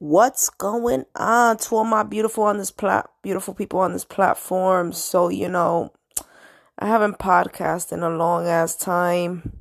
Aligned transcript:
What's 0.00 0.48
going 0.48 1.04
on 1.14 1.58
to 1.58 1.76
all 1.76 1.84
my 1.84 2.02
beautiful 2.02 2.44
on 2.44 2.56
this 2.56 2.70
plat 2.70 3.10
beautiful 3.20 3.52
people 3.52 3.80
on 3.80 3.92
this 3.92 4.06
platform? 4.06 4.94
So, 4.94 5.28
you 5.28 5.46
know, 5.46 5.92
I 6.78 6.86
haven't 6.86 7.18
podcasted 7.18 7.92
in 7.92 8.02
a 8.02 8.08
long 8.08 8.46
ass 8.46 8.74
time. 8.76 9.58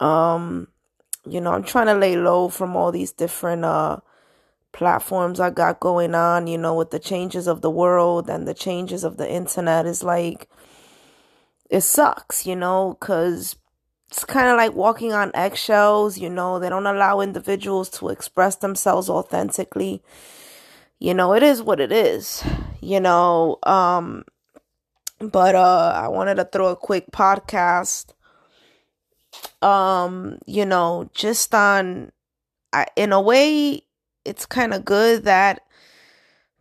Um, 0.00 0.68
you 1.26 1.42
know, 1.42 1.52
I'm 1.52 1.64
trying 1.64 1.88
to 1.88 1.94
lay 1.94 2.16
low 2.16 2.48
from 2.48 2.76
all 2.76 2.90
these 2.90 3.12
different 3.12 3.66
uh 3.66 3.98
platforms 4.72 5.38
I 5.38 5.50
got 5.50 5.80
going 5.80 6.14
on, 6.14 6.46
you 6.46 6.56
know, 6.56 6.74
with 6.74 6.90
the 6.90 6.98
changes 6.98 7.46
of 7.46 7.60
the 7.60 7.70
world 7.70 8.30
and 8.30 8.48
the 8.48 8.54
changes 8.54 9.04
of 9.04 9.18
the 9.18 9.30
internet 9.30 9.84
is 9.84 10.02
like 10.02 10.48
it 11.68 11.82
sucks, 11.82 12.46
you 12.46 12.56
know, 12.56 12.96
cuz 13.00 13.56
it's 14.16 14.24
kind 14.24 14.48
of 14.48 14.56
like 14.56 14.72
walking 14.72 15.12
on 15.12 15.30
eggshells, 15.34 16.16
you 16.16 16.30
know, 16.30 16.58
they 16.58 16.70
don't 16.70 16.86
allow 16.86 17.20
individuals 17.20 17.90
to 17.90 18.08
express 18.08 18.56
themselves 18.56 19.10
authentically. 19.10 20.02
You 20.98 21.12
know, 21.12 21.34
it 21.34 21.42
is 21.42 21.62
what 21.62 21.80
it 21.80 21.92
is, 21.92 22.42
you 22.80 22.98
know. 22.98 23.58
Um 23.64 24.24
but 25.20 25.54
uh 25.54 25.92
I 25.94 26.08
wanted 26.08 26.36
to 26.36 26.46
throw 26.46 26.68
a 26.68 26.76
quick 26.76 27.10
podcast 27.12 28.14
um, 29.60 30.38
you 30.46 30.64
know, 30.64 31.10
just 31.12 31.54
on 31.54 32.10
I, 32.72 32.86
in 32.96 33.12
a 33.12 33.20
way 33.20 33.82
it's 34.24 34.46
kind 34.46 34.72
of 34.72 34.86
good 34.86 35.24
that 35.24 35.60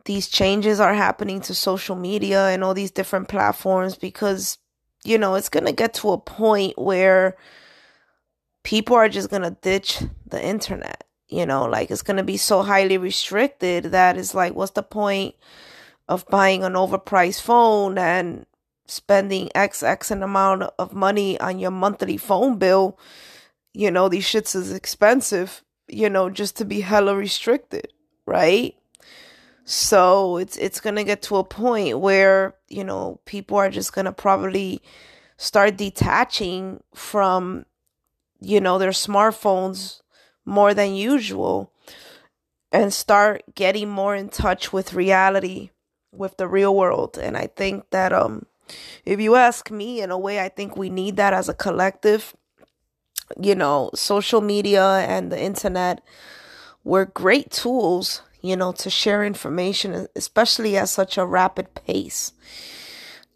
these 0.04 0.28
changes 0.28 0.82
are 0.82 0.94
happening 0.94 1.40
to 1.42 1.56
social 1.56 1.96
media 1.96 2.48
and 2.50 2.66
all 2.66 2.74
these 2.74 2.92
different 2.92 3.30
platforms 3.30 3.96
because 3.96 4.58
you 5.06 5.18
know, 5.18 5.36
it's 5.36 5.50
going 5.50 5.66
to 5.66 5.72
get 5.72 5.94
to 5.96 6.12
a 6.12 6.18
point 6.18 6.78
where 6.78 7.38
people 8.64 8.96
are 8.96 9.10
just 9.10 9.30
going 9.30 9.44
to 9.44 9.58
ditch 9.62 10.02
the 10.26 10.44
internet. 10.44 11.04
You 11.28 11.46
know, 11.46 11.66
like 11.66 11.90
it's 11.90 12.04
going 12.04 12.18
to 12.18 12.24
be 12.24 12.38
so 12.38 12.62
highly 12.62 12.98
restricted 12.98 13.86
that 13.86 14.18
it's 14.18 14.36
like, 14.36 14.54
what's 14.54 14.72
the 14.72 14.84
point 14.84 15.36
of 16.08 16.26
buying 16.28 16.64
an 16.64 16.74
overpriced 16.74 17.42
phone 17.42 17.98
and 17.98 18.46
spending 18.86 19.50
X, 19.56 19.82
X 19.82 20.12
an 20.12 20.22
amount 20.22 20.64
of 20.78 20.94
money 20.94 21.40
on 21.40 21.58
your 21.58 21.72
monthly 21.72 22.18
phone 22.18 22.58
bill? 22.58 23.00
You 23.74 23.90
know, 23.90 24.08
these 24.08 24.26
shits 24.26 24.56
is 24.56 24.72
expensive, 24.72 25.64
you 25.88 26.10
know, 26.10 26.30
just 26.30 26.58
to 26.58 26.66
be 26.66 26.82
hella 26.82 27.16
restricted, 27.16 27.92
right? 28.26 28.76
So 29.66 30.38
it's 30.38 30.58
it's 30.58 30.80
gonna 30.80 31.04
get 31.04 31.24
to 31.24 31.38
a 31.38 31.44
point 31.44 32.00
where 32.00 32.56
you 32.70 32.84
know 32.84 33.20
people 33.26 33.58
are 33.58 33.70
just 33.72 33.94
gonna 33.94 34.14
probably 34.14 34.82
start 35.38 35.76
detaching 35.76 36.84
from 36.94 37.66
you 38.40 38.62
know 38.62 38.78
their 38.78 38.92
smartphones 38.92 40.02
more 40.46 40.76
than 40.76 40.94
usual 40.94 41.74
and 42.72 42.94
start 42.94 43.44
getting 43.56 43.90
more 43.90 44.16
in 44.16 44.30
touch 44.30 44.72
with 44.72 44.94
reality 44.94 45.72
with 46.12 46.38
the 46.38 46.48
real 46.48 46.76
world. 46.76 47.18
And 47.18 47.36
i 47.36 47.48
think 47.48 47.90
that 47.90 48.14
um 48.14 48.46
if 49.04 49.20
you 49.20 49.36
ask 49.36 49.72
me 49.72 50.00
in 50.02 50.12
a 50.12 50.18
way 50.18 50.40
i 50.40 50.50
think 50.50 50.78
we 50.78 50.90
need 50.90 51.16
that 51.18 51.34
as 51.34 51.50
a 51.50 51.54
collective. 51.56 52.36
You 53.42 53.56
know 53.56 53.90
social 53.96 54.42
media 54.42 54.86
and 55.00 55.32
the 55.32 55.42
internet 55.42 56.04
were 56.84 57.06
great 57.06 57.50
tools 57.50 58.22
you 58.46 58.56
know, 58.56 58.72
to 58.74 58.90
share 58.90 59.24
information, 59.24 60.08
especially 60.16 60.78
at 60.78 60.90
such 60.90 61.18
a 61.18 61.26
rapid 61.26 61.74
pace, 61.74 62.34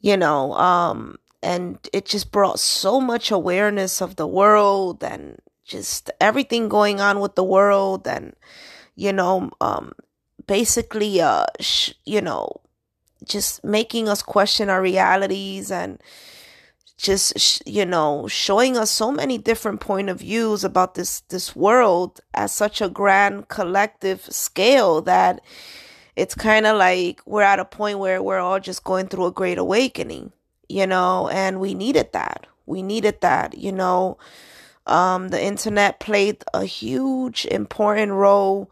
you 0.02 0.16
know, 0.16 0.54
um, 0.54 1.18
and 1.42 1.80
it 1.94 2.06
just 2.06 2.32
brought 2.32 2.60
so 2.60 3.00
much 3.00 3.32
awareness 3.32 4.02
of 4.02 4.16
the 4.16 4.28
world 4.28 5.04
and 5.04 5.40
just 5.66 6.10
everything 6.20 6.70
going 6.70 7.00
on 7.00 7.20
with 7.20 7.36
the 7.36 7.44
world 7.44 8.08
and, 8.08 8.36
you 8.96 9.14
know, 9.14 9.50
um, 9.62 9.94
basically, 10.48 11.22
uh, 11.22 11.46
sh- 11.60 11.94
you 12.06 12.22
know, 12.22 12.62
just 13.24 13.64
making 13.64 14.10
us 14.10 14.22
question 14.22 14.70
our 14.70 14.82
realities 14.82 15.72
and, 15.72 16.02
just 17.00 17.66
you 17.66 17.86
know 17.86 18.28
showing 18.28 18.76
us 18.76 18.92
so 18.92 19.10
many 19.12 19.38
different 19.38 19.80
point 19.80 20.10
of 20.10 20.20
views 20.20 20.66
about 20.66 20.96
this 20.96 21.22
this 21.30 21.56
world 21.56 22.20
at 22.34 22.50
such 22.50 22.82
a 22.82 22.90
grand 22.90 23.48
collective 23.48 24.22
scale 24.30 25.02
that 25.02 25.40
it's 26.18 26.36
kind 26.36 26.66
of 26.66 26.78
like 26.78 27.22
we're 27.26 27.42
at 27.42 27.58
a 27.58 27.64
point 27.64 28.00
where 28.00 28.22
we're 28.22 28.40
all 28.40 28.60
just 28.60 28.84
going 28.84 29.08
through 29.08 29.26
a 29.26 29.32
great 29.32 29.58
awakening 29.58 30.34
you 30.68 30.86
know 30.86 31.30
and 31.30 31.60
we 31.62 31.74
needed 31.74 32.12
that. 32.14 32.48
We 32.66 32.84
needed 32.84 33.22
that 33.22 33.58
you 33.58 33.72
know. 33.72 34.18
Um 34.86 35.30
the 35.30 35.42
internet 35.42 36.00
played 36.00 36.44
a 36.54 36.66
huge 36.66 37.46
important 37.46 38.12
role 38.12 38.72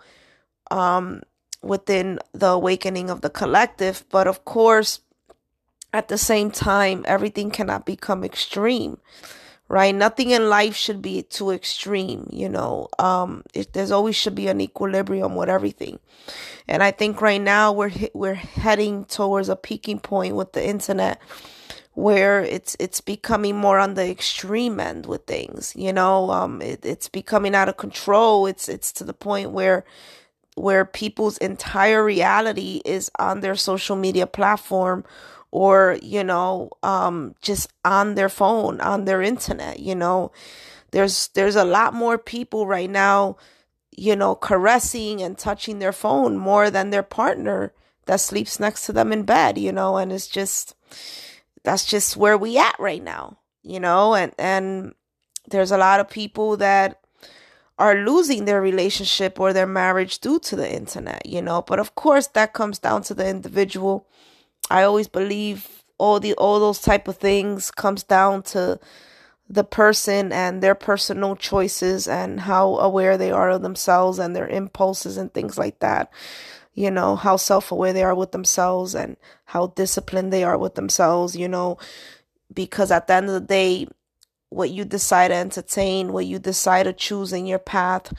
um 0.71 1.21
within 1.61 2.19
the 2.33 2.47
awakening 2.47 3.09
of 3.09 3.21
the 3.21 3.29
collective 3.29 4.03
but 4.09 4.27
of 4.27 4.43
course 4.45 4.99
at 5.93 6.07
the 6.07 6.17
same 6.17 6.51
time, 6.51 7.05
everything 7.07 7.49
cannot 7.49 7.85
become 7.85 8.23
extreme, 8.23 8.97
right? 9.69 9.95
Nothing 9.95 10.31
in 10.31 10.49
life 10.49 10.75
should 10.75 11.01
be 11.01 11.23
too 11.23 11.51
extreme, 11.51 12.29
you 12.31 12.49
know. 12.49 12.89
Um, 12.99 13.43
it, 13.53 13.73
there's 13.73 13.91
always 13.91 14.15
should 14.15 14.35
be 14.35 14.47
an 14.47 14.61
equilibrium 14.61 15.35
with 15.35 15.49
everything, 15.49 15.99
and 16.67 16.83
I 16.83 16.91
think 16.91 17.21
right 17.21 17.41
now 17.41 17.71
we're 17.71 17.91
we're 18.13 18.35
heading 18.35 19.05
towards 19.05 19.49
a 19.49 19.55
peaking 19.55 19.99
point 19.99 20.35
with 20.35 20.53
the 20.53 20.67
internet, 20.67 21.21
where 21.93 22.43
it's 22.43 22.75
it's 22.79 23.01
becoming 23.01 23.55
more 23.55 23.79
on 23.79 23.93
the 23.93 24.09
extreme 24.09 24.79
end 24.79 25.05
with 25.05 25.25
things, 25.25 25.73
you 25.75 25.93
know. 25.93 26.29
Um, 26.31 26.61
it, 26.61 26.85
it's 26.85 27.09
becoming 27.09 27.55
out 27.55 27.69
of 27.69 27.77
control. 27.77 28.45
It's 28.45 28.67
it's 28.67 28.91
to 28.93 29.03
the 29.03 29.13
point 29.13 29.51
where 29.51 29.85
where 30.55 30.85
people's 30.85 31.37
entire 31.37 32.03
reality 32.03 32.81
is 32.83 33.11
on 33.19 33.41
their 33.41 33.55
social 33.55 33.95
media 33.95 34.25
platform 34.25 35.05
or 35.51 35.97
you 36.01 36.23
know 36.23 36.69
um 36.83 37.33
just 37.41 37.71
on 37.85 38.15
their 38.15 38.29
phone 38.29 38.81
on 38.81 39.05
their 39.05 39.21
internet 39.21 39.79
you 39.79 39.95
know? 39.95 40.31
There's 40.91 41.29
there's 41.29 41.55
a 41.55 41.65
lot 41.65 41.93
more 41.93 42.17
people 42.17 42.65
right 42.67 42.89
now 42.89 43.37
you 43.95 44.15
know 44.15 44.35
caressing 44.35 45.21
and 45.21 45.37
touching 45.37 45.79
their 45.79 45.93
phone 45.93 46.37
more 46.37 46.69
than 46.69 46.89
their 46.89 47.03
partner 47.03 47.73
that 48.05 48.19
sleeps 48.21 48.59
next 48.59 48.85
to 48.85 48.93
them 48.93 49.11
in 49.11 49.23
bed 49.23 49.57
you 49.57 49.71
know? 49.71 49.97
And 49.97 50.11
it's 50.11 50.27
just 50.27 50.75
that's 51.63 51.85
just 51.85 52.17
where 52.17 52.37
we 52.37 52.57
at 52.57 52.75
right 52.79 53.03
now 53.03 53.37
you 53.63 53.79
know? 53.79 54.15
And 54.15 54.33
and 54.37 54.93
there's 55.49 55.71
a 55.71 55.77
lot 55.77 55.99
of 55.99 56.09
people 56.09 56.57
that 56.57 56.99
are 57.79 57.95
losing 57.95 58.45
their 58.45 58.61
relationship 58.61 59.39
or 59.39 59.53
their 59.53 59.67
marriage 59.67 60.19
due 60.19 60.39
to 60.39 60.55
the 60.55 60.71
internet 60.73 61.25
you 61.25 61.41
know? 61.41 61.61
But 61.61 61.79
of 61.79 61.95
course 61.95 62.27
that 62.27 62.53
comes 62.53 62.79
down 62.79 63.01
to 63.03 63.13
the 63.13 63.27
individual 63.27 64.07
I 64.69 64.83
always 64.83 65.07
believe 65.07 65.83
all 65.97 66.19
the 66.19 66.33
all 66.35 66.59
those 66.59 66.81
type 66.81 67.07
of 67.07 67.17
things 67.17 67.71
comes 67.71 68.03
down 68.03 68.43
to 68.43 68.79
the 69.49 69.63
person 69.63 70.31
and 70.33 70.61
their 70.61 70.75
personal 70.75 71.35
choices 71.35 72.07
and 72.07 72.41
how 72.41 72.77
aware 72.77 73.17
they 73.17 73.31
are 73.31 73.49
of 73.49 73.61
themselves 73.61 74.19
and 74.19 74.35
their 74.35 74.47
impulses 74.47 75.17
and 75.17 75.33
things 75.33 75.57
like 75.57 75.79
that. 75.79 76.11
You 76.73 76.91
know, 76.91 77.15
how 77.15 77.37
self 77.37 77.71
aware 77.71 77.93
they 77.93 78.03
are 78.03 78.15
with 78.15 78.31
themselves 78.31 78.93
and 78.93 79.17
how 79.45 79.67
disciplined 79.67 80.31
they 80.31 80.43
are 80.43 80.57
with 80.57 80.75
themselves, 80.75 81.35
you 81.35 81.47
know, 81.47 81.77
because 82.53 82.91
at 82.91 83.07
the 83.07 83.13
end 83.13 83.27
of 83.27 83.33
the 83.33 83.39
day, 83.39 83.87
what 84.49 84.69
you 84.69 84.85
decide 84.85 85.29
to 85.29 85.35
entertain, 85.35 86.13
what 86.13 86.25
you 86.25 86.39
decide 86.39 86.83
to 86.83 86.93
choose 86.93 87.33
in 87.33 87.45
your 87.45 87.59
path, 87.59 88.13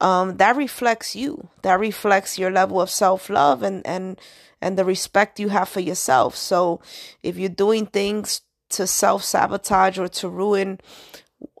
um, 0.00 0.36
that 0.36 0.56
reflects 0.56 1.16
you. 1.16 1.48
That 1.62 1.80
reflects 1.80 2.38
your 2.38 2.50
level 2.50 2.80
of 2.80 2.90
self 2.90 3.28
love 3.28 3.62
and, 3.62 3.84
and 3.86 4.20
and 4.60 4.76
the 4.76 4.84
respect 4.84 5.40
you 5.40 5.48
have 5.48 5.68
for 5.68 5.80
yourself. 5.80 6.36
So 6.36 6.80
if 7.22 7.36
you're 7.36 7.48
doing 7.48 7.86
things 7.86 8.42
to 8.70 8.86
self 8.86 9.24
sabotage 9.24 9.98
or 9.98 10.08
to 10.08 10.28
ruin 10.28 10.80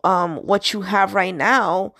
um, 0.04 0.36
what 0.38 0.72
you 0.72 0.82
have 0.82 1.14
right 1.14 1.34
now, 1.34 1.94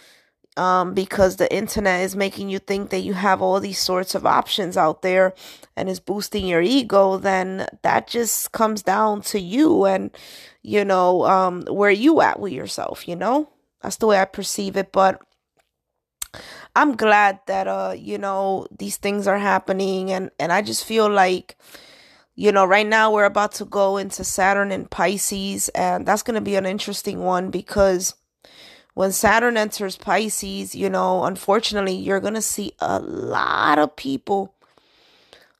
um, 0.57 0.95
because 0.95 1.37
the 1.37 1.53
internet 1.53 2.03
is 2.03 2.17
making 2.17 2.51
you 2.51 2.59
think 2.59 2.91
that 2.91 3.01
you 3.01 3.15
have 3.15 3.41
all 3.41 3.61
these 3.61 3.79
sorts 3.79 4.15
of 4.15 4.27
options 4.27 4.77
out 4.77 5.03
there 5.03 5.33
and 5.77 5.89
is 5.89 6.01
boosting 6.01 6.47
your 6.47 6.61
ego, 6.61 7.17
then 7.17 7.67
that 7.83 8.07
just 8.07 8.53
comes 8.53 8.83
down 8.83 9.23
to 9.23 9.41
you 9.41 9.87
and, 9.87 10.11
you 10.63 10.85
know, 10.85 11.25
um, 11.25 11.63
where 11.69 11.91
you 11.91 12.21
at 12.21 12.41
with 12.41 12.53
yourself, 12.53 13.09
you 13.09 13.17
know? 13.17 13.49
That's 13.81 13.97
the 13.97 14.07
way 14.07 14.21
I 14.21 14.27
perceive 14.27 14.77
it. 14.77 14.93
But 14.93 15.23
I'm 16.77 16.97
glad 16.97 17.41
that 17.47 17.67
uh 17.67 17.95
you 17.97 18.19
know 18.19 18.67
these 18.77 18.97
things 18.97 19.27
are 19.27 19.39
happening 19.39 20.11
and 20.11 20.31
and 20.39 20.53
I 20.53 20.63
just 20.63 20.85
feel 20.85 21.09
like 21.09 21.57
you 22.35 22.53
know 22.53 22.65
right 22.65 22.87
now 22.87 23.13
we're 23.13 23.25
about 23.25 23.53
to 23.55 23.65
go 23.65 23.97
into 23.97 24.25
Saturn 24.25 24.73
and 24.73 24.91
Pisces 24.91 25.69
and 25.71 26.07
that's 26.07 26.23
going 26.23 26.35
to 26.37 26.41
be 26.41 26.57
an 26.57 26.67
interesting 26.67 27.21
one 27.21 27.51
because 27.51 28.15
when 28.95 29.13
Saturn 29.13 29.57
enters 29.57 29.97
Pisces, 29.97 30.75
you 30.75 30.91
know, 30.91 31.25
unfortunately, 31.25 31.95
you're 31.95 32.21
going 32.21 32.35
to 32.35 32.43
see 32.43 32.73
a 32.81 32.99
lot 32.99 33.79
of 33.79 33.95
people 33.97 34.55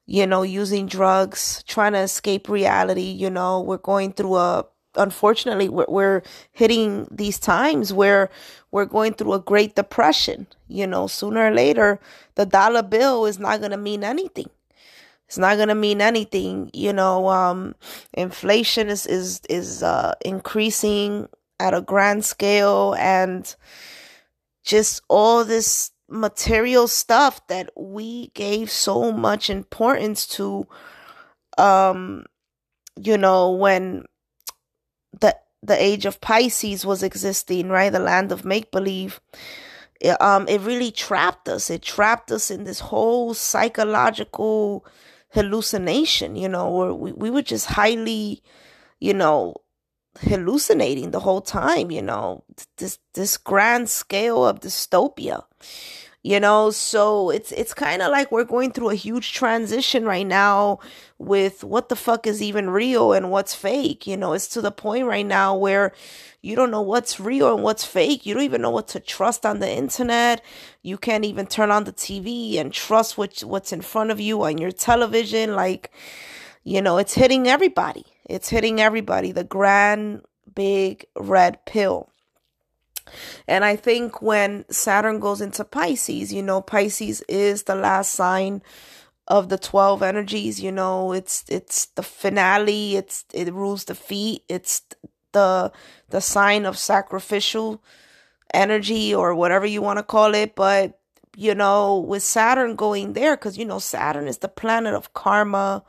you 0.07 0.27
know 0.27 0.43
using 0.43 0.87
drugs, 0.87 1.63
trying 1.69 1.93
to 1.93 2.01
escape 2.01 2.49
reality, 2.49 3.03
you 3.03 3.31
know, 3.31 3.61
we're 3.61 3.77
going 3.77 4.13
through 4.13 4.37
a 4.37 4.67
unfortunately 4.97 5.69
we're, 5.69 5.87
we're 5.89 6.23
hitting 6.53 7.07
these 7.11 7.39
times 7.39 7.93
where 7.93 8.31
we're 8.71 8.87
going 8.87 9.15
through 9.15 9.33
a 9.35 9.41
great 9.41 9.75
depression 9.75 10.47
You 10.69 10.87
know, 10.87 11.07
sooner 11.07 11.47
or 11.49 11.51
later, 11.55 12.01
the 12.37 12.47
dollar 12.47 12.83
bill 12.83 13.27
is 13.27 13.39
not 13.39 13.61
going 13.61 13.73
to 13.73 13.77
mean 13.77 14.05
anything. 14.05 14.51
It's 15.27 15.39
not 15.39 15.57
going 15.57 15.69
to 15.69 15.75
mean 15.75 16.01
anything. 16.01 16.71
You 16.73 16.93
know, 16.93 17.29
um, 17.29 17.75
inflation 18.15 18.89
is, 18.89 19.07
is, 19.07 19.41
is, 19.49 19.83
uh, 19.83 20.15
increasing 20.25 21.29
at 21.61 21.75
a 21.75 21.81
grand 21.83 22.25
scale 22.25 22.95
and 22.99 23.55
just 24.63 25.03
all 25.09 25.45
this 25.45 25.93
material 26.09 26.89
stuff 26.89 27.47
that 27.47 27.71
we 27.77 28.29
gave 28.35 28.71
so 28.71 29.13
much 29.13 29.49
importance 29.51 30.27
to, 30.27 30.67
um, 31.59 32.25
you 32.97 33.17
know, 33.19 33.53
when 33.53 34.05
the 35.63 35.81
age 35.81 36.07
of 36.07 36.21
Pisces 36.21 36.87
was 36.87 37.03
existing, 37.03 37.69
right? 37.69 37.93
The 37.93 37.99
land 37.99 38.33
of 38.33 38.45
make 38.45 38.71
believe. 38.71 39.21
It, 40.01 40.21
um, 40.21 40.49
it 40.49 40.61
really 40.63 40.91
trapped 40.91 41.49
us. 41.49 41.69
It 41.69 41.83
trapped 41.83 42.33
us 42.33 42.51
in 42.51 42.65
this 42.65 42.81
whole 42.81 43.35
psychological 43.35 44.87
hallucination, 45.31 46.37
you 46.37 46.49
know, 46.49 46.71
where 46.71 46.95
we, 46.95 47.13
we 47.13 47.31
were 47.31 47.43
just 47.43 47.67
highly, 47.67 48.43
you 48.99 49.13
know, 49.13 49.57
hallucinating 50.21 51.11
the 51.11 51.21
whole 51.21 51.41
time, 51.41 51.91
you 51.91 52.03
know, 52.03 52.43
this 52.79 52.99
this 53.15 53.37
grand 53.37 53.89
scale 53.89 54.45
of 54.45 54.61
dystopia 54.61 55.45
you 56.23 56.41
know? 56.41 56.71
So 56.71 57.31
it's 57.31 57.53
it's 57.53 57.75
kind 57.75 58.03
of 58.03 58.11
like 58.11 58.31
we're 58.31 58.45
going 58.45 58.73
through 58.73 58.91
a 58.91 58.95
huge 58.95 59.33
transition 59.33 60.05
right 60.05 60.27
now 60.27 60.79
with 61.19 61.65
what 61.65 61.89
the 61.89 61.97
fuck 61.97 62.27
is 62.27 62.43
even 62.43 62.71
real 62.71 63.13
and 63.13 63.31
what's 63.31 63.55
fake 63.55 64.07
you 64.07 64.17
know? 64.17 64.33
It's 64.33 64.49
to 64.49 64.61
the 64.61 64.71
point 64.71 65.07
right 65.07 65.27
now 65.27 65.57
where 65.57 65.93
you 66.43 66.57
don't 66.57 66.71
know 66.71 66.83
what's 66.83 67.21
real 67.21 67.55
and 67.55 67.63
what's 67.63 67.85
fake. 67.85 68.25
You 68.25 68.35
don't 68.35 68.45
even 68.45 68.63
know 68.63 68.71
what 68.71 68.89
to 68.89 69.01
trust 69.01 69.45
on 69.45 69.59
the 69.61 69.71
internet. 69.71 70.43
You 70.83 70.97
can't 70.97 71.25
even 71.25 71.47
turn 71.47 71.71
on 71.71 71.85
the 71.85 71.93
tv 71.93 72.59
and 72.59 72.73
trust 72.73 73.19
what, 73.19 73.41
what's 73.41 73.73
in 73.73 73.83
front 73.83 74.11
of 74.11 74.21
you 74.21 74.43
on 74.43 74.59
your 74.59 74.73
television. 74.73 75.55
Like 75.55 75.91
you 76.65 76.83
know 76.83 76.99
it's 76.99 77.15
hitting 77.15 77.49
everybody. 77.49 78.05
It's 78.27 78.49
hitting 78.51 78.81
everybody. 78.81 79.33
The 79.33 79.45
grand 79.45 80.23
big 80.55 81.07
red 81.17 81.65
pill 81.67 82.10
and 83.47 83.65
I 83.65 83.77
think 83.77 84.23
when 84.23 84.65
Saturn 84.71 85.21
goes 85.21 85.41
into 85.41 85.65
Pisces, 85.65 86.33
you 86.33 86.43
know, 86.43 86.61
Pisces 86.61 87.23
is 87.29 87.65
the 87.65 87.75
last 87.75 88.13
sign 88.13 88.63
of 89.29 89.49
the 89.49 89.59
12 89.59 90.03
energies, 90.03 90.61
you 90.61 90.73
know, 90.73 91.13
it's 91.13 91.45
it's 91.49 91.87
the 91.87 92.03
finale, 92.03 92.97
it's 92.97 93.25
it 93.33 93.53
rules 93.53 93.85
the 93.85 93.95
feet, 93.95 94.43
it's 94.49 94.83
the 95.33 95.73
the 96.09 96.21
sign 96.21 96.67
of 96.67 96.77
sacrificial 96.77 97.83
energy 98.53 99.15
or 99.15 99.35
whatever 99.35 99.67
you 99.67 99.83
want 99.83 99.99
to 99.99 100.03
call 100.03 100.35
it, 100.35 100.55
but 100.55 100.99
you 101.37 101.55
know, 101.55 101.99
with 101.99 102.23
Saturn 102.23 102.75
going 102.75 103.13
there 103.13 103.37
cuz 103.37 103.57
you 103.57 103.65
know 103.65 103.79
Saturn 103.79 104.27
is 104.27 104.39
the 104.39 104.49
planet 104.49 104.95
of 104.95 105.15
karma, 105.15 105.85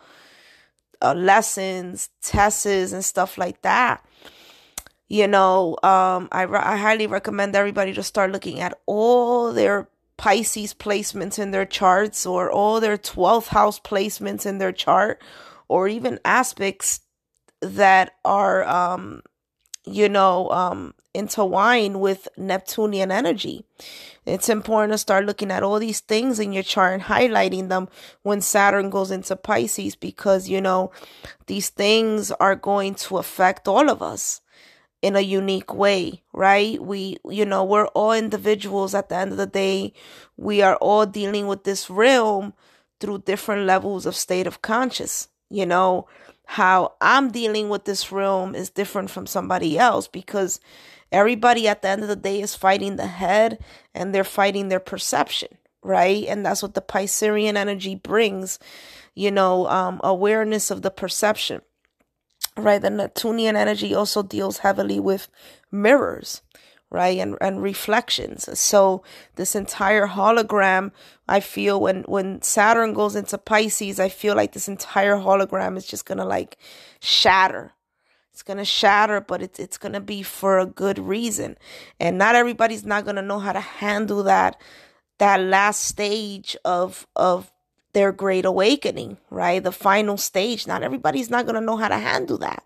uh, 1.01 1.13
lessons, 1.15 2.09
tests 2.21 2.93
and 2.93 3.03
stuff 3.03 3.37
like 3.37 3.61
that 3.63 4.05
you 5.11 5.27
know, 5.27 5.73
um, 5.83 6.29
I, 6.31 6.45
I 6.45 6.77
highly 6.77 7.05
recommend 7.05 7.53
everybody 7.53 7.91
to 7.95 8.01
start 8.01 8.31
looking 8.31 8.61
at 8.61 8.79
all 8.85 9.51
their 9.51 9.89
Pisces 10.15 10.73
placements 10.73 11.37
in 11.37 11.51
their 11.51 11.65
charts 11.65 12.25
or 12.25 12.49
all 12.49 12.79
their 12.79 12.97
12th 12.97 13.47
house 13.47 13.77
placements 13.77 14.45
in 14.45 14.57
their 14.57 14.71
chart 14.71 15.21
or 15.67 15.89
even 15.89 16.17
aspects 16.23 17.01
that 17.59 18.13
are, 18.23 18.63
um, 18.63 19.21
you 19.83 20.07
know, 20.07 20.49
um, 20.49 20.93
intertwined 21.13 21.99
with 21.99 22.29
Neptunian 22.37 23.11
energy. 23.11 23.65
It's 24.25 24.47
important 24.47 24.93
to 24.93 24.97
start 24.97 25.25
looking 25.25 25.51
at 25.51 25.61
all 25.61 25.79
these 25.79 25.99
things 25.99 26.39
in 26.39 26.53
your 26.53 26.63
chart 26.63 26.93
and 26.93 27.03
highlighting 27.03 27.67
them 27.67 27.89
when 28.23 28.39
Saturn 28.39 28.89
goes 28.89 29.11
into 29.11 29.35
Pisces 29.35 29.97
because, 29.97 30.47
you 30.47 30.61
know, 30.61 30.89
these 31.47 31.67
things 31.67 32.31
are 32.31 32.55
going 32.55 32.95
to 32.95 33.17
affect 33.17 33.67
all 33.67 33.89
of 33.89 34.01
us 34.01 34.39
in 35.01 35.15
a 35.15 35.21
unique 35.21 35.73
way, 35.73 36.21
right? 36.33 36.81
We, 36.81 37.17
you 37.25 37.45
know, 37.45 37.63
we're 37.63 37.87
all 37.87 38.11
individuals 38.11 38.93
at 38.93 39.09
the 39.09 39.15
end 39.15 39.31
of 39.31 39.37
the 39.37 39.47
day. 39.47 39.93
We 40.37 40.61
are 40.61 40.75
all 40.75 41.05
dealing 41.05 41.47
with 41.47 41.63
this 41.63 41.89
realm 41.89 42.53
through 42.99 43.19
different 43.19 43.65
levels 43.65 44.05
of 44.05 44.15
state 44.15 44.45
of 44.45 44.61
conscious. 44.61 45.27
You 45.49 45.65
know, 45.65 46.07
how 46.45 46.93
I'm 47.01 47.31
dealing 47.31 47.69
with 47.69 47.85
this 47.85 48.11
realm 48.11 48.55
is 48.55 48.69
different 48.69 49.09
from 49.09 49.25
somebody 49.25 49.77
else 49.77 50.07
because 50.07 50.59
everybody 51.11 51.67
at 51.67 51.81
the 51.81 51.89
end 51.89 52.03
of 52.03 52.07
the 52.07 52.15
day 52.15 52.41
is 52.41 52.55
fighting 52.55 52.95
the 52.95 53.07
head 53.07 53.57
and 53.95 54.13
they're 54.13 54.23
fighting 54.23 54.69
their 54.69 54.79
perception, 54.79 55.49
right? 55.81 56.25
And 56.25 56.45
that's 56.45 56.61
what 56.61 56.75
the 56.75 56.81
Piscean 56.81 57.55
energy 57.55 57.95
brings, 57.95 58.59
you 59.15 59.31
know, 59.31 59.67
um, 59.67 59.99
awareness 60.03 60.69
of 60.71 60.83
the 60.83 60.91
perception 60.91 61.61
right? 62.63 62.81
The 62.81 62.89
Neptunian 62.89 63.55
energy 63.55 63.93
also 63.93 64.23
deals 64.23 64.59
heavily 64.59 64.99
with 64.99 65.27
mirrors, 65.71 66.41
right? 66.89 67.17
And, 67.17 67.37
and 67.41 67.61
reflections. 67.61 68.47
So 68.59 69.03
this 69.35 69.55
entire 69.55 70.07
hologram, 70.07 70.91
I 71.27 71.39
feel 71.39 71.79
when, 71.79 72.03
when 72.03 72.41
Saturn 72.41 72.93
goes 72.93 73.15
into 73.15 73.37
Pisces, 73.37 73.99
I 73.99 74.09
feel 74.09 74.35
like 74.35 74.53
this 74.53 74.67
entire 74.67 75.17
hologram 75.17 75.77
is 75.77 75.85
just 75.85 76.05
to 76.17 76.25
like 76.25 76.57
shatter. 76.99 77.73
It's 78.31 78.43
to 78.57 78.65
shatter, 78.65 79.21
but 79.21 79.41
it's, 79.41 79.59
it's 79.59 79.77
to 79.93 79.99
be 79.99 80.23
for 80.23 80.57
a 80.57 80.65
good 80.65 80.97
reason. 80.97 81.57
And 81.99 82.17
not 82.17 82.35
everybody's 82.35 82.85
not 82.85 83.03
to 83.17 83.21
know 83.21 83.39
how 83.39 83.51
to 83.51 83.59
handle 83.59 84.23
that, 84.23 84.59
that 85.19 85.41
last 85.41 85.83
stage 85.83 86.55
of, 86.63 87.05
of 87.15 87.50
their 87.93 88.11
great 88.11 88.45
awakening, 88.45 89.17
right? 89.29 89.63
The 89.63 89.71
final 89.71 90.17
stage. 90.17 90.67
Not 90.67 90.83
everybody's 90.83 91.29
not 91.29 91.45
going 91.45 91.55
to 91.55 91.61
know 91.61 91.77
how 91.77 91.89
to 91.89 91.97
handle 91.97 92.37
that. 92.39 92.63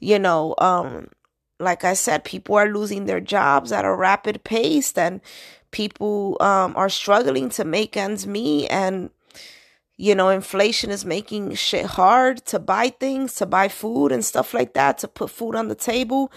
You 0.00 0.18
know, 0.18 0.54
um, 0.58 1.08
like 1.60 1.84
I 1.84 1.94
said, 1.94 2.24
people 2.24 2.56
are 2.56 2.68
losing 2.68 3.06
their 3.06 3.20
jobs 3.20 3.72
at 3.72 3.84
a 3.84 3.94
rapid 3.94 4.44
pace 4.44 4.92
and 4.98 5.20
people 5.70 6.36
um, 6.40 6.74
are 6.76 6.88
struggling 6.88 7.48
to 7.50 7.64
make 7.64 7.96
ends 7.96 8.26
meet 8.26 8.68
and 8.68 9.10
you 9.96 10.14
know 10.14 10.28
inflation 10.28 10.90
is 10.90 11.04
making 11.04 11.54
shit 11.54 11.86
hard 11.86 12.44
to 12.44 12.58
buy 12.58 12.88
things 12.88 13.34
to 13.34 13.46
buy 13.46 13.68
food 13.68 14.12
and 14.12 14.24
stuff 14.24 14.54
like 14.54 14.74
that 14.74 14.98
to 14.98 15.08
put 15.08 15.30
food 15.30 15.54
on 15.54 15.68
the 15.68 15.74
table 15.74 16.30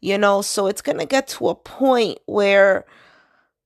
you 0.00 0.18
know 0.18 0.42
so 0.42 0.66
it's 0.66 0.82
going 0.82 0.98
to 0.98 1.06
get 1.06 1.26
to 1.28 1.48
a 1.48 1.54
point 1.54 2.18
where 2.26 2.84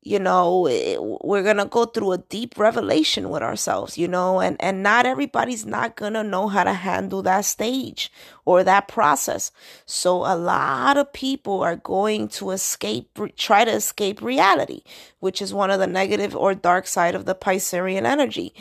you 0.05 0.19
know 0.19 0.67
eh, 0.67 0.97
we're 0.99 1.43
going 1.43 1.57
to 1.57 1.65
go 1.65 1.87
through 1.87 2.13
a 2.13 2.19
deep 2.19 2.59
revelation 2.59 3.31
with 3.31 3.43
ourselves 3.43 3.99
you 3.99 4.07
know 4.07 4.41
and 4.41 4.57
and 4.61 4.83
not 4.83 5.07
everybody's 5.07 5.67
not 5.67 5.97
to 6.13 6.23
know 6.23 6.49
how 6.49 6.63
to 6.63 6.73
handle 6.73 7.23
that 7.23 7.45
stage 7.45 8.13
or 8.45 8.63
that 8.63 8.89
process. 8.89 9.51
So 9.87 10.19
a 10.19 10.37
lot 10.37 10.97
of 10.97 11.13
people 11.13 11.63
are 11.63 11.77
going 11.77 12.29
to 12.29 12.51
escape 12.51 13.19
try 13.37 13.65
to 13.65 13.73
escape 13.73 14.23
reality 14.23 14.83
which 15.21 15.41
is 15.41 15.55
one 15.55 15.71
of 15.71 15.81
the 15.81 15.87
negative 15.87 16.37
or 16.37 16.55
dark 16.55 16.87
side 16.87 17.15
of 17.15 17.25
the 17.25 17.35
piscean 17.35 18.05
energy. 18.05 18.55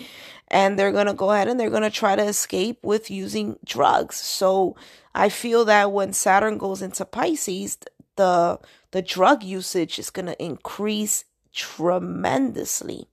And 0.48 0.78
they're 0.78 0.92
to 1.08 1.14
go 1.14 1.32
ahead 1.32 1.48
and 1.48 1.60
they're 1.60 1.70
to 1.84 1.90
try 1.90 2.16
to 2.16 2.24
escape 2.24 2.80
with 2.84 3.12
using 3.12 3.58
drugs. 3.66 4.16
So 4.16 4.76
i 5.16 5.30
feel 5.30 5.66
that 5.66 5.92
when 5.92 6.12
saturn 6.14 6.58
goes 6.58 6.82
into 6.82 7.06
pisces 7.06 7.78
the 8.16 8.60
the 8.92 9.02
drug 9.02 9.44
usage 9.44 10.00
is 10.00 10.10
going 10.10 10.26
to 10.26 10.44
increase 10.44 11.26
tremendously. 11.54 13.08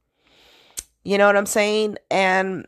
You 1.05 1.19
know 1.19 1.27
what 1.27 1.37
I'm 1.37 1.47
saying? 1.47 1.99
And, 2.11 2.67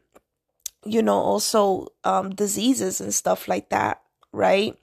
you 0.85 1.03
know, 1.03 1.17
also 1.17 1.89
um, 2.05 2.31
diseases 2.31 3.01
and 3.01 3.13
stuff 3.13 3.49
like 3.49 3.71
that, 3.71 4.03
right? 4.33 4.77